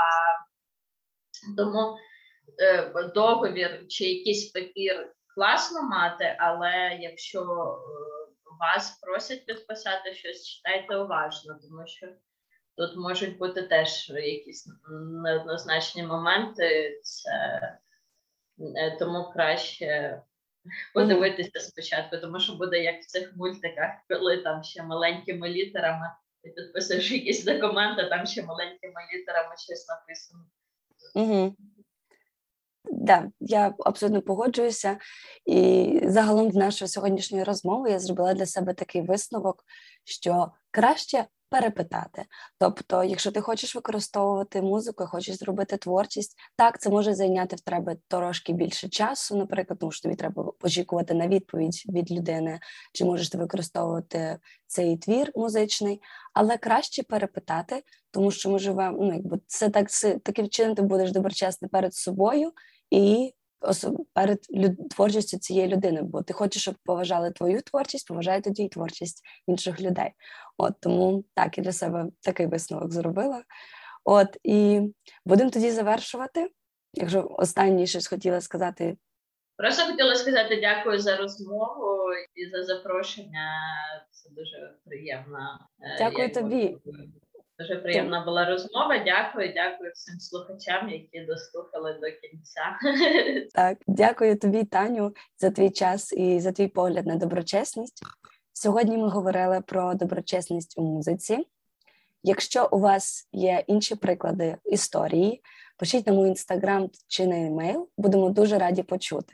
тому 1.57 1.97
е, 2.61 2.91
договір 3.15 3.85
чи 3.87 4.03
якийсь 4.03 4.51
папір 4.51 5.13
класно 5.35 5.83
мати, 5.83 6.35
але 6.39 6.97
якщо 7.01 7.41
е, 7.41 7.45
вас 8.59 8.99
просять 8.99 9.45
підписати 9.45 10.13
щось, 10.13 10.47
читайте 10.47 10.97
уважно, 10.97 11.59
тому 11.61 11.87
що 11.87 12.07
тут 12.77 12.97
можуть 12.97 13.37
бути 13.37 13.61
теж 13.63 14.09
якісь 14.09 14.69
неоднозначні 15.23 16.03
моменти. 16.03 16.99
Це 17.03 17.79
тому 18.99 19.31
краще 19.33 20.21
подивитися 20.93 21.59
спочатку, 21.59 22.17
тому 22.17 22.39
що 22.39 22.53
буде 22.53 22.83
як 22.83 23.01
в 23.01 23.05
цих 23.05 23.35
мультиках, 23.35 23.89
коли 24.09 24.37
там 24.37 24.63
ще 24.63 24.83
маленькими 24.83 25.49
літерами 25.49 26.11
ти 26.43 26.49
підписуєш 26.49 27.11
якісь 27.11 27.43
документи, 27.43 28.03
там 28.03 28.25
ще 28.25 28.43
маленькими 28.43 29.01
літерами 29.13 29.55
щось 29.57 29.87
написано. 29.87 30.45
Угу. 31.15 31.55
Да, 32.85 33.31
я 33.39 33.73
абсолютно 33.79 34.21
погоджуюся. 34.21 34.97
І 35.45 35.99
загалом 36.03 36.51
з 36.51 36.55
нашої 36.55 36.89
сьогоднішньої 36.89 37.43
розмови 37.43 37.91
я 37.91 37.99
зробила 37.99 38.33
для 38.33 38.45
себе 38.45 38.73
такий 38.73 39.01
висновок, 39.01 39.65
що 40.03 40.51
краще 40.71 41.25
перепитати. 41.53 42.25
Тобто, 42.59 43.03
якщо 43.03 43.31
ти 43.31 43.41
хочеш 43.41 43.75
використовувати 43.75 44.61
музику, 44.61 45.05
хочеш 45.05 45.35
зробити 45.37 45.77
творчість, 45.77 46.37
так 46.55 46.81
це 46.81 46.89
може 46.89 47.13
зайняти 47.13 47.55
в 47.55 47.59
тебе 47.59 47.95
трошки 48.07 48.53
більше 48.53 48.89
часу, 48.89 49.37
наприклад, 49.37 49.79
тому 49.79 49.91
що 49.91 50.01
тобі 50.03 50.15
треба 50.15 50.51
очікувати 50.61 51.13
на 51.13 51.27
відповідь 51.27 51.83
від 51.89 52.11
людини, 52.11 52.59
чи 52.93 53.05
можеш 53.05 53.29
ти 53.29 53.37
використовувати 53.37 54.39
цей 54.67 54.97
твір 54.97 55.31
музичний, 55.35 56.01
але 56.33 56.57
краще 56.57 57.03
перепитати, 57.03 57.83
тому 58.11 58.31
що 58.31 58.49
ми 58.49 58.59
живемо. 58.59 58.97
Ну 59.01 59.13
якби 59.13 59.39
це 59.47 59.69
так 59.69 59.87
таким 60.23 60.49
чином 60.49 60.75
ти 60.75 60.81
будеш 60.81 61.11
доброчесний 61.11 61.69
перед 61.69 61.95
собою 61.95 62.51
і 62.91 63.33
перед 64.13 64.39
люд... 64.53 64.89
творчістю 64.89 65.37
цієї 65.37 65.67
людини, 65.67 66.01
бо 66.01 66.21
ти 66.21 66.33
хочеш, 66.33 66.61
щоб 66.61 66.75
поважали 66.83 67.31
твою 67.31 67.61
творчість, 67.61 68.07
поважай 68.07 68.41
тоді 68.41 68.63
й 68.63 68.69
творчість 68.69 69.21
інших 69.47 69.81
людей. 69.81 70.11
От 70.57 70.73
тому 70.81 71.23
так 71.33 71.57
я 71.57 71.63
для 71.63 71.71
себе 71.71 72.05
такий 72.21 72.45
висновок 72.45 72.91
зробила. 72.91 73.43
От 74.05 74.37
і 74.43 74.81
будемо 75.25 75.49
тоді 75.49 75.71
завершувати. 75.71 76.51
Якщо 76.93 77.27
останнє 77.37 77.85
щось 77.85 78.07
хотіла 78.07 78.41
сказати. 78.41 78.97
Просто 79.57 79.91
хотіла 79.91 80.15
сказати 80.15 80.59
дякую 80.61 80.99
за 80.99 81.17
розмову 81.17 82.13
і 82.35 82.49
за 82.49 82.63
запрошення. 82.63 83.51
Це 84.11 84.29
дуже 84.29 84.75
приємно. 84.85 85.59
Е, 85.79 85.97
дякую 85.97 86.23
я 86.23 86.33
тобі. 86.33 86.77
Дуже 87.59 87.75
приємна 87.75 88.25
була 88.25 88.45
розмова. 88.45 88.97
Дякую, 88.97 89.53
дякую 89.53 89.91
всім 89.95 90.19
слухачам, 90.19 90.89
які 90.89 91.25
дослухали 91.25 91.93
до 91.93 92.11
кінця. 92.21 92.79
Так, 93.53 93.77
дякую 93.87 94.39
тобі, 94.39 94.63
Таню, 94.63 95.15
за 95.37 95.51
твій 95.51 95.69
час 95.69 96.13
і 96.13 96.39
за 96.39 96.51
твій 96.51 96.67
погляд 96.67 97.05
на 97.05 97.15
доброчесність. 97.15 98.03
Сьогодні 98.53 98.97
ми 98.97 99.09
говорили 99.09 99.61
про 99.61 99.93
доброчесність 99.93 100.77
у 100.77 100.81
музиці. 100.81 101.47
Якщо 102.23 102.69
у 102.71 102.79
вас 102.79 103.27
є 103.31 103.63
інші 103.67 103.95
приклади 103.95 104.57
історії, 104.65 105.41
пишіть 105.77 106.07
на 106.07 106.13
мій 106.13 106.27
інстаграм 106.27 106.89
чи 107.07 107.27
на 107.27 107.37
емейл. 107.37 107.89
Будемо 107.97 108.29
дуже 108.29 108.57
раді 108.57 108.83
почути. 108.83 109.33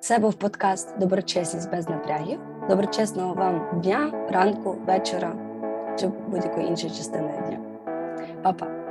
Це 0.00 0.18
був 0.18 0.34
подкаст 0.34 0.98
Доброчесність 0.98 1.70
без 1.70 1.88
напрягів. 1.88 2.55
Доброчесного 2.68 3.34
вам 3.34 3.80
дня, 3.82 4.12
ранку, 4.30 4.76
вечора 4.86 5.32
чи 6.00 6.08
будь-якої 6.28 6.66
іншої 6.66 6.92
частини 6.92 7.32
дня. 7.48 7.58
Па-па! 8.42 8.85